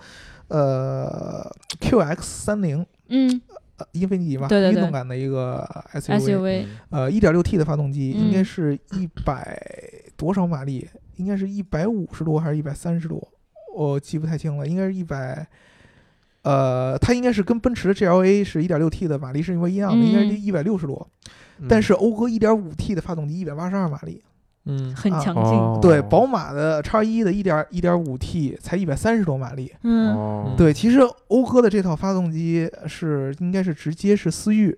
[0.49, 1.45] 呃
[1.81, 2.87] ，QX 三零。
[3.09, 3.41] 嗯
[3.77, 9.61] 呃，英菲尼迪吧，对对对运动感的一个 SUV，，SUV，呃，1.6T 的发动机应该嗯是一百
[10.17, 10.89] 多少马力？
[11.17, 13.21] 应该是一百五十多还是一百三十多？
[13.75, 15.45] 我记不太清了，应该是一百。
[16.45, 21.07] 呃，它应该是跟奔驰的 GLA 是 1.6T 的马力是一模一样的，嗯应该是一百六十多。
[21.69, 24.23] 但是讴歌 1.5T 的发动机一百八十二马力，
[24.67, 25.79] 嗯，啊很强哦。
[25.81, 29.73] 劲，对，宝马的叉一的一点一点五 T 才一百三十多马力。
[29.85, 30.15] 嗯。
[30.15, 34.77] 哦，对，其实讴歌的这套发动机是应该是直接是思域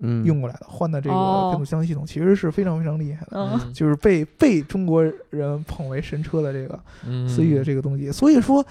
[0.00, 1.50] 嗯，用过来的，换的这个哦。
[1.52, 3.72] 变速箱系统，其实是非常非常厉害的，嗯。
[3.72, 7.28] 就是被被中国人捧为神车的这个嗯。
[7.28, 8.12] 思域的这个东西。
[8.12, 8.64] 所以说，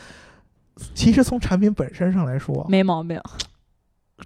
[0.93, 3.19] 其实从产品本身上来说，没毛病，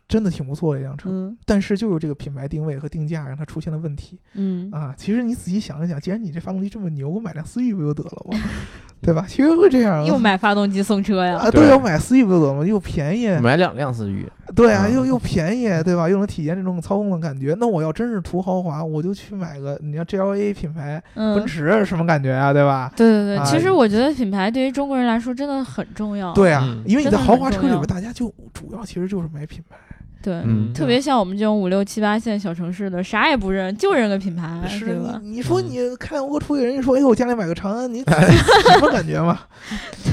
[0.08, 1.10] 真的挺不错的一辆车。
[1.12, 4.93] 嗯但是就是这个品牌定位和定价让它出现了问题嗯，啊！
[4.97, 8.39] 其实你仔细想一想，既然你这发动机这么牛，我买辆思域不就得了吗？
[9.04, 9.26] 对吧？
[9.28, 12.66] 其实会这样又买发动机送车呀，啊，对对啊，我买思域不就得了吗？
[12.66, 14.26] 又便宜，买两辆思域，
[14.56, 16.08] 对啊，嗯又又便宜，对吧？
[16.10, 17.56] 又能体验这种操控的感觉。
[17.60, 21.45] 那我要真是图豪华，我就去买个，你要 GLA 品牌，奔嗯。
[21.45, 22.54] 驰什么感觉啊？
[22.54, 22.91] 对吧？
[22.95, 26.32] 对对对，啊其实我觉得品牌对于中国人来说真的很重要。
[26.34, 29.76] 对啊，嗯因为你在豪华车里边，大家就主要其实就是买品牌，
[30.24, 35.19] 对，嗯特别像我们这种五六七八线小城市的，啥也不认，就认个品牌，是对吧？
[35.21, 39.38] 你你说嗯你开欧国出去，人家说，哎呦，我家里买个长安，你 什么感觉嘛？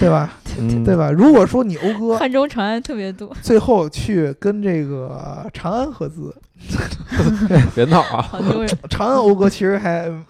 [0.00, 0.34] 对吧？
[0.58, 1.11] 嗯，对吧？
[1.12, 6.34] 如果说你讴歌汉中长安特别多，最后去跟这个长安合资，
[7.74, 8.28] 别闹啊！
[8.88, 10.24] 长安讴歌其实还嗯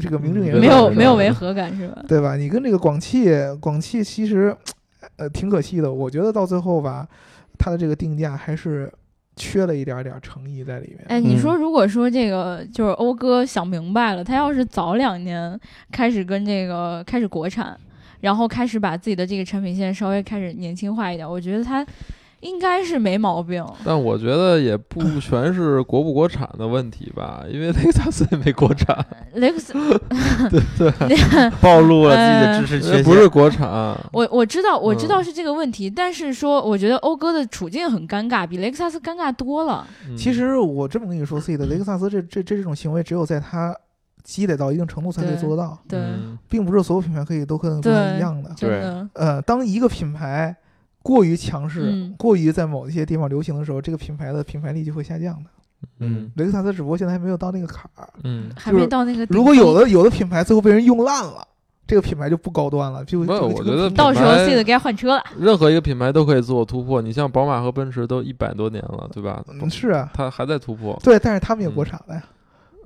[0.00, 2.02] 这个名正言顺没，有没有违和感是吧？
[2.08, 2.34] 对吧？
[2.36, 3.28] 你跟这个广汽，
[3.60, 4.54] 广汽其实
[5.16, 7.06] 呃挺可惜的，我觉得到最后吧，
[7.58, 8.92] 它的这个定价还是
[9.40, 10.98] 缺了一点点诚意在里面。
[11.08, 15.58] 哎，你说如果说这个就是欧哥想明白了，他要是早两年
[15.90, 17.74] 开始跟这个开始国产，
[18.20, 21.84] 然后开始把自己的这个产品线稍微开始年轻化一点，我觉得他
[22.40, 23.64] 应该是没毛病。
[23.84, 28.96] 但我觉得也不 全是国不国产的问题吧，因为雷克萨斯也没国产，
[29.34, 29.74] 雷克萨
[30.76, 30.92] 斯，
[31.60, 33.68] 暴露了自己的知识缺陷，不是国产。
[34.12, 39.86] 我我知道我知道嗯是这个问题，但是说我觉得讴歌的处境很尴尬，比雷克萨斯尴尬多了。
[40.08, 43.74] 嗯其实我这么跟你说，C 的雷克萨斯这这这这种行为，只有在它
[44.22, 48.50] 积累到一定程度才可以做得到，对，嗯并不是所有品牌可以都跟都对一样的。
[48.58, 48.82] 对，
[49.14, 50.54] 呃，当一个品牌
[51.02, 55.50] 过于强势，嗯过于在某一些地方流行的时候，这个品牌的品牌力就会下降的。
[55.98, 58.08] 嗯，雷克萨斯只不过现在还没有到那个坎儿。
[58.22, 59.24] 嗯，还没到那个。
[59.30, 61.42] 如果有的有的品牌最后被人用烂了，
[61.86, 65.24] 这个品牌就不高端了，就没有我觉得到时候品牌 C 的该换车了。
[65.38, 67.00] 任何一个品牌都可以自我突破。
[67.00, 69.42] 你像宝马和奔驰都一百多年了，对吧？
[69.48, 71.00] 嗯是啊，它还在突破。
[71.02, 72.22] 对，但是他们也国产了呀，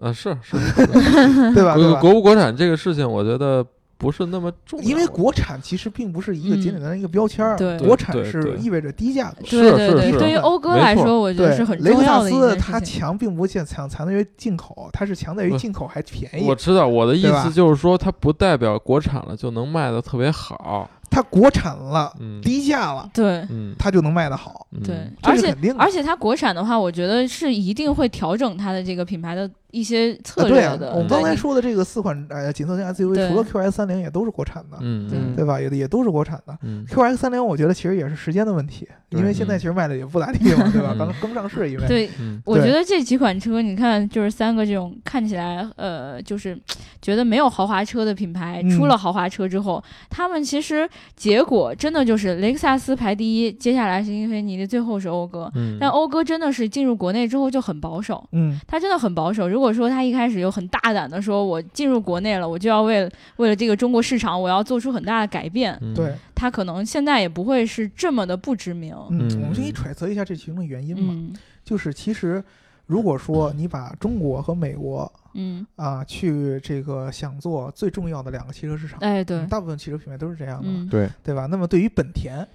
[0.00, 0.56] 啊，是是，
[1.52, 1.74] 对吧？
[1.74, 2.00] 对吧？
[2.00, 3.66] 国国不国产这个事情，我觉得
[4.04, 4.84] 不是那么重要。
[4.84, 9.46] 因为国产其实并不是一个简简单单一个标签儿，对国产是意味着低价格。
[9.46, 13.00] 是对对对，是是对于讴歌没错来说，我觉得对是很，雷克萨重要的一斯它件事情。
[13.00, 16.54] 强并不见强强在于进口，它是强在于进口还便宜我。
[16.54, 20.90] 知道我的意思就是说，它不代表国产了就能卖的特别好。
[21.14, 24.66] 它国产了，嗯，低价了，对嗯，它就能卖得好。
[24.72, 30.92] 嗯对，这而且是肯定的而且它国产的话，我觉得是一定会调整它的这个品牌的一些策啊，对啊，略的。
[30.94, 35.60] 我们刚才说的这个四款呃紧凑型 SUV，除了 QX 三零也都是国产的，嗯对吧？
[35.60, 36.58] 也也都是国产的。
[36.62, 40.96] 嗯 QX 三零我觉得其实也是时间的问题，因为现在嗯其实卖的也不咋地嘛，对吧？
[40.98, 42.10] 嗯刚刚上市，因为对，
[42.44, 46.60] 我觉得这几款车，你看，就是三个这种看起来，呃，就是
[47.00, 55.50] 觉得没有豪华车的品牌，嗯出了豪华车之后，他们其实结果真的就是雷克萨斯排第一，接下来是英菲尼迪，最后是讴歌。
[55.54, 59.48] 嗯，但讴歌真的是进入国内之后就很保守，嗯，他真的很保守。
[59.48, 65.94] 如果说他一开始有很大胆的说，我进入国内了，我就要为了为了这个中国市场，我要做出很大的改变，嗯。
[65.94, 68.94] 对，他可能现在也不会是这么的不知名。
[69.10, 69.40] 嗯，嗯。
[69.42, 71.32] 我们可以揣测一下这其中的原因嘛，嗯。
[71.64, 72.44] 就是其实
[72.86, 79.38] 如果说你把中国和美国嗯，啊去这个想做最重要的两个汽车市场，哎，对。
[79.38, 80.88] 嗯，大部分汽车品牌都是这样的嘛，嗯。
[80.88, 81.46] 对，对吧？
[81.46, 82.46] 那么对于本田，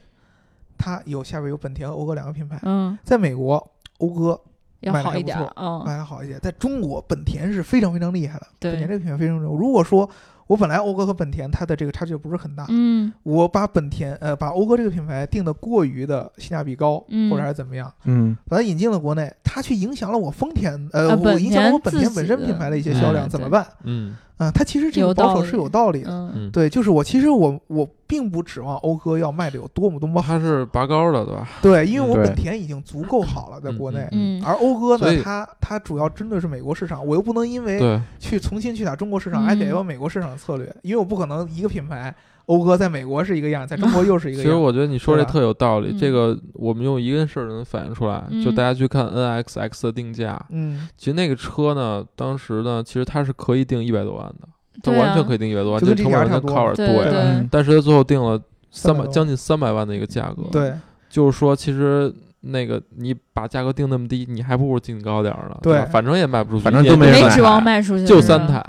[0.77, 4.39] 它有下边有本田和讴歌两个品牌，嗯，在美国讴歌
[4.81, 5.37] 要卖得还不好一点
[5.85, 9.53] 卖的好一些，在中国本田是非常非常厉害的，本田这个品牌非常重要。
[9.53, 10.09] 如果说
[10.49, 13.13] 我本来讴歌和本田它的这个差距不是很大，嗯。
[13.21, 17.29] 我把本田呃把讴歌这个品牌定的过于的性价比高，嗯。
[17.29, 18.35] 或者还是怎么样，嗯。
[18.47, 23.67] 把它引进了国内，它却影响了我丰田呃，啊我影响了我本田本身品牌的一些销量，嗯怎么办？
[23.83, 26.09] 嗯啊、它其实这个保守是有道理的。
[26.09, 31.49] 理嗯，对，就是我其实我我并不指望讴歌要卖的有多么多么好，它是拔高的，对吧？
[31.61, 34.07] 对，因为我对本田已经足够好了，在国内。
[34.13, 42.15] 嗯而讴歌呢，它它主要针对是美国市场，我又不能因为对，去重新去打中国市场，嗯还得要美国市场的策略，因为我不可能一个品牌
[42.49, 44.43] 讴歌在美国是一个样，在中国又是一个样。
[44.49, 44.55] 其实。
[44.55, 45.97] 我觉得你说这特有道理，嗯。
[45.99, 54.47] 这个我们用一个事儿就能反映出来，就嗯大家去看 NXX 的定价，嗯，其实那个车呢，当时呢，其实它是可以定一百多万的，
[54.81, 56.55] 它完全可以定一百多万，就成本跟差不多。
[56.55, 58.41] Cover 对但是它最后定了
[58.71, 60.73] 三百将近三百万的一个价格，对。
[61.09, 62.11] 就是说其实。
[62.41, 65.57] 那个，你把价格定那么低，你还不如定高点儿呢。
[65.61, 65.85] 对吧？
[65.91, 68.47] 反正也卖不出去，反正都没人买指望卖出去，就三。
[68.47, 68.63] 台。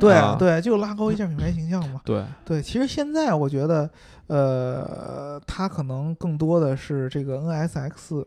[0.00, 0.36] 对啊。
[0.38, 2.00] 对，就拉高一下品牌形象嘛。
[2.04, 3.90] 对，对，其实现在我觉得，
[4.28, 8.24] 呃，它可能更多的是这个 NSX，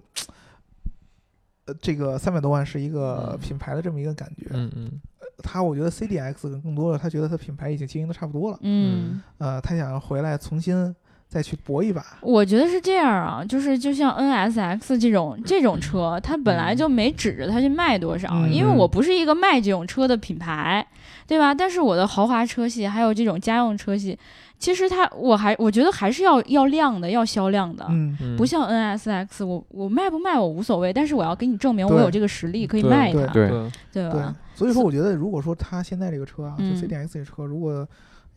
[1.65, 3.39] 呃，这个三百多万是一个嗯。
[3.39, 4.47] 品牌的这么一个感觉。
[4.51, 5.01] 嗯嗯。
[5.41, 10.95] 他我觉得 CDX 更多的，他觉得他品牌已经经营的差不多了，嗯，呃，他想回来重新
[11.33, 12.05] 再去搏一把。
[12.21, 20.85] 我觉得是这样啊，就是就像 NSX 这种这种车，它本来就没指着它去卖多少，嗯因为我不是一个卖这种车的品牌，
[21.25, 21.51] 对吧？
[21.55, 24.15] 但是我的豪华车系还有这种家用车系，
[24.59, 27.83] 其实它我还我觉得还是要要量的，要销量的。
[27.89, 37.87] 嗯，嗯，不像 NSX，我我卖不卖我无所谓，但是我要给你证明我有这个实力可以对对卖它，对对，对对吧？，所以说我觉得，如果说它现在这个车啊，就嗯 CDX 这车，如果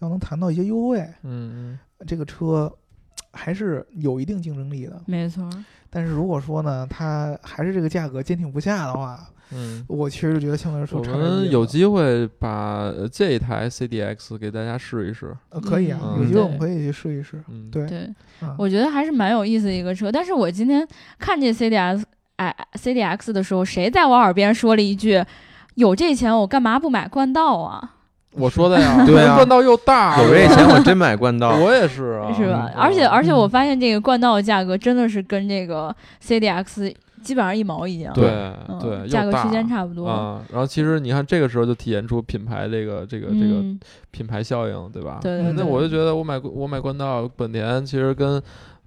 [0.00, 2.70] 要能谈到一些优惠，嗯这个车
[3.36, 5.00] 还是有一定竞争力的。
[5.06, 5.48] 没错，
[5.90, 9.20] 但是如果说呢，它还是这个价格坚挺不下的话，
[9.52, 9.84] 嗯嗯。
[9.88, 15.36] 我其实就觉得相对来说我们有机会把呃这一台 CDX 给大家试一试。
[15.50, 17.40] 呃可以啊，嗯有机会我们可以去试一试。
[17.48, 17.98] 嗯，对，对。
[18.40, 20.10] 啊，我觉得还是蛮有意思的一个车。
[20.10, 20.86] 但是我今天
[21.18, 22.02] 看见 CDX
[22.36, 25.24] 哎 CDX 的时候，谁在我耳边说了一句
[25.76, 27.95] ：“有这钱我干嘛不买冠道啊
[28.38, 31.56] 我说的呀， 对啊冠道又大，有这钱我真买冠道。
[31.60, 32.70] 我也是啊，是吧？
[32.74, 38.28] 嗯而且而且嗯我发现这个冠道的价格真的是跟这个 CDX 基本上一毛一样，对
[38.68, 40.06] 嗯对，价格区间差不多。
[40.06, 40.40] 啊。
[40.52, 43.80] 然后其实你看这个时候就体现出品牌这个这个这个嗯，
[44.10, 45.18] 品牌效应，对吧？
[45.22, 45.52] 对对对。
[45.56, 48.40] 那我就觉得我买我买冠道，本田其实跟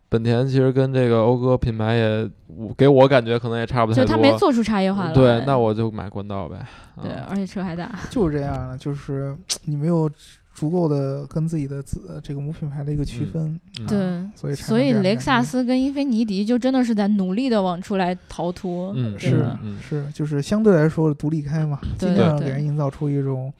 [0.09, 4.05] 本田其实跟这个讴歌品牌也，我给我感觉可能也差不太多。
[4.05, 5.13] 就它没做出差异化来。
[5.13, 6.57] 对，那我就买冠道呗。
[7.01, 7.91] 对，啊而且车还大。
[8.09, 9.35] 就是这样的，就是
[9.65, 10.09] 你没有
[10.55, 13.59] 足够的跟自己的子这个母品牌的一个区分。
[13.79, 18.91] 嗯对，所以所以雷克萨斯跟英菲尼迪就真的是在努力的往出来逃脱。
[18.95, 23.53] 嗯是嗯是就是相对来说独立开嘛，对尽量对给人营造出一种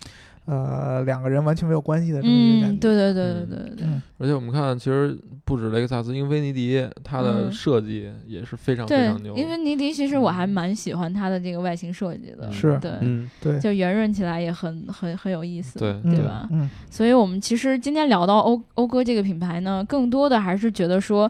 [0.50, 2.80] 呃两个人完全没有关系的这么一个感嗯，觉。
[2.80, 3.88] 对对对对嗯对对对。
[3.88, 16.48] 嗯，而且我们看，其实不止雷克萨斯，英菲尼迪它的嗯设计也是非常非对常牛。，英菲尼迪其实我还蛮喜欢它的这个外形设计的，嗯是对，嗯，对，就圆润起来也很很很有意思，对嗯对吧？
[16.52, 21.30] 嗯，所以我们其实今天聊到欧讴歌这个品牌呢，更多的还是觉得说。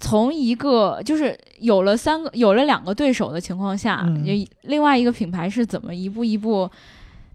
[0.00, 4.08] 从一个就是有了三个、有了两个对手的情况下，
[4.62, 6.70] 另外一个品牌是怎么一步一步，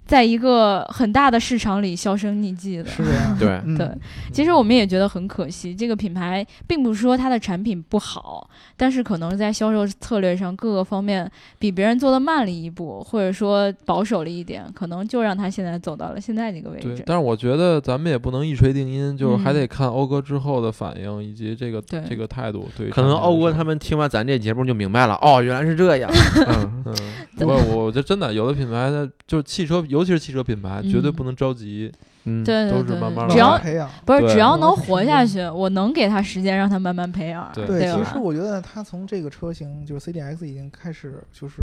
[0.05, 2.85] 在一个很大的市场里销声匿迹的？
[2.85, 3.37] 是这样。
[3.39, 3.89] 对，嗯对，
[4.31, 16.95] 其实我们也觉得很可惜，这个品牌并不是说它的产品不好，但是可能在销售策略上各个方面比别人做的慢了一步，或者说保守了一点，可能就让它现在走到了现在这个位置，。
[16.95, 22.67] 对但是我觉得咱们也不能一锤定音，就是还嗯得看讴歌之后的反应以及这个对这个态度。
[22.77, 26.11] 对，可能讴歌他们听完咱这节目就明白了，哦，原来是这样。
[26.47, 26.95] 嗯，嗯，
[27.37, 31.91] 对我我觉得真的有的品牌它就是汽车，尤其是汽车品牌，绝对嗯不能着急。
[32.25, 33.89] 嗯，都对对对对，是慢慢地只要培养。
[34.05, 37.51] 不是只要能活下去，我能给他时间让他慢慢培养。
[37.53, 41.57] 对对，其实我觉得他从这个车型就是 CDX 已经开始就是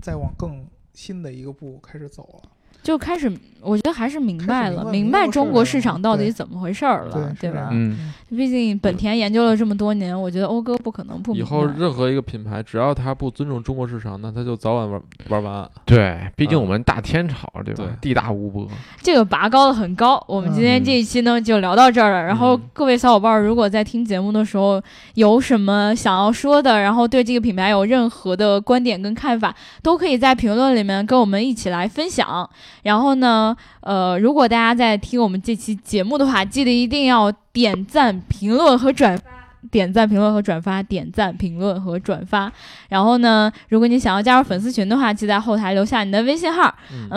[0.00, 0.64] 再往更
[0.94, 2.50] 新的一个步开始走了。
[2.82, 7.68] 就开始，我觉得还是明白了，明白中国市场到底怎么回事儿了，对吧？
[7.72, 11.42] 嗯，毕竟本田研究了这么多年，我觉得讴歌不可能不以。
[11.42, 15.70] 后任何一个品牌，只要它不尊重中国市场，那它就早晚玩玩完。
[15.84, 17.84] 对，毕竟嗯我们大天朝，对吧？
[18.00, 18.68] 地大物博，
[19.02, 20.22] 这个拔高的很高。
[20.28, 22.22] 我们今天嗯这一期呢就聊到这儿了。
[22.22, 24.80] 然后嗯各位小伙伴儿，如果在听节目的时候
[25.14, 29.52] 有什么想要说的，然后对这个品牌有任何的观点跟看法，
[29.82, 32.48] 都可以在评论里面跟我们一起来分享。
[32.82, 39.35] 然后呢，呃，如果大家在听我们这期节目的话，记得一定要点赞、评论和转发。
[39.70, 42.50] 点赞、评论和转发，点赞、评论和转发。
[42.88, 47.08] 然后呢，如果你想要加入粉丝群的话，记得在后台留下你的微信号，嗯，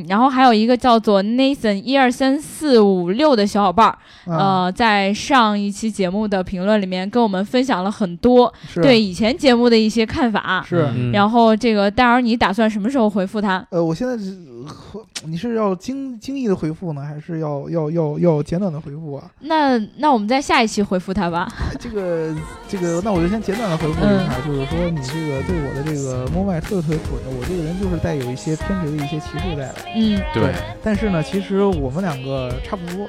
[0.00, 3.98] 嗯，然后还有一个叫做 Nathan 一二三四五六的小伙伴儿，
[4.32, 10.64] 啊，呃，在上一期节目的评论里面跟我们分享了很多对以前节目的一些看法。
[10.68, 10.88] 是。
[10.94, 13.64] 嗯然后这个戴尔，你打算什么时候回复他？
[13.70, 14.36] 呃，我现在是
[15.26, 19.30] 你是要精精益的回复呢，还是要要要要简短的回复啊？
[19.40, 21.48] 那那我们在下一期回复他吧。
[21.84, 22.34] 这个
[22.66, 29.74] 这个，那我就先简短的回复一下，就是说你这个对我的这个 m o m 特别特别准，我这个人就是带有一些偏执的一些歧视在的。
[29.94, 33.06] 嗯，对，但是呢，其实我们两个差不多，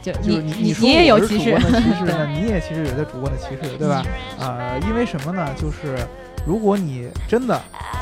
[0.00, 4.02] 就就是你你说也有我是歧视主观，的歧视， 呢你也其实也在主观的歧视，对吧？
[4.40, 5.46] 啊、因为什么呢？
[5.60, 5.98] 就是
[6.44, 7.60] 如果你真的，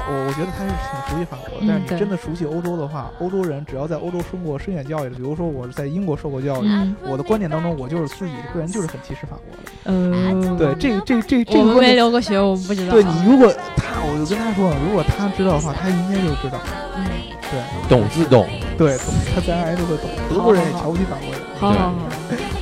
[0.08, 9.70] 我我觉得他是挺熟悉法国的，但是你真的熟悉欧洲的话，欧洲人只要在欧洲受过深远教育的，比如说我是在英国受过教育，嗯我的观点当中，我就是自己个人就是很歧视法国的。
[9.84, 12.92] 嗯，对，这个这这这我们没个观点，留过学，我们不知道。
[12.92, 16.58] 对你如果他，我就跟他说，如果他知道的话，他应该就知道。
[16.96, 17.04] 嗯，
[17.50, 20.08] 对懂自懂，对，懂他自然而然就会懂。
[20.30, 21.40] 德国人也瞧不起法国人。
[21.58, 21.94] 好好好，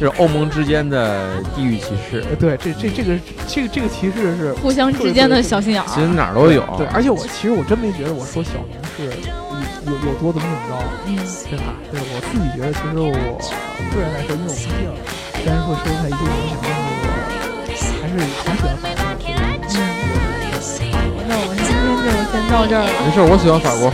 [0.01, 3.18] 这是欧盟之间的地域歧视，呃，对，这这这个
[3.49, 6.07] 这个这个歧视是互相之间的小心眼儿其实。
[6.07, 6.62] 哪儿都有。
[6.78, 11.18] 对，而且我其实我真没觉得我说小明是有有有多怎么怎么着，嗯，
[11.51, 11.74] 对吧？
[11.90, 13.11] 对我自己觉得，其实我
[13.90, 14.86] 个人来说，因为我毕竟
[15.42, 16.62] 虽然会受他一定影响，
[17.99, 18.86] 但是我还是挺喜欢法
[21.11, 21.26] 国的。
[21.26, 22.88] 嗯那我们今天就先到这儿了。
[23.05, 23.90] 没事，我喜欢法国，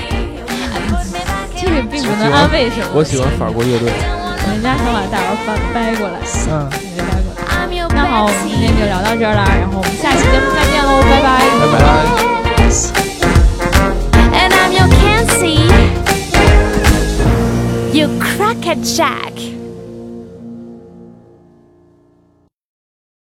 [1.56, 2.86] 这 个并不能安慰什么。
[2.92, 3.90] 我喜欢法国乐队。
[4.64, 6.16] 人家想把大儿翻掰过来，
[6.48, 7.38] 掰过来。
[7.94, 11.36] 那好，我们今天就聊到这儿了，然后我们下期节目再见喽，拜拜。
[11.60, 11.84] 拜拜。
[14.32, 15.68] And I'm your Kenzie.
[17.92, 19.34] You cracker jack.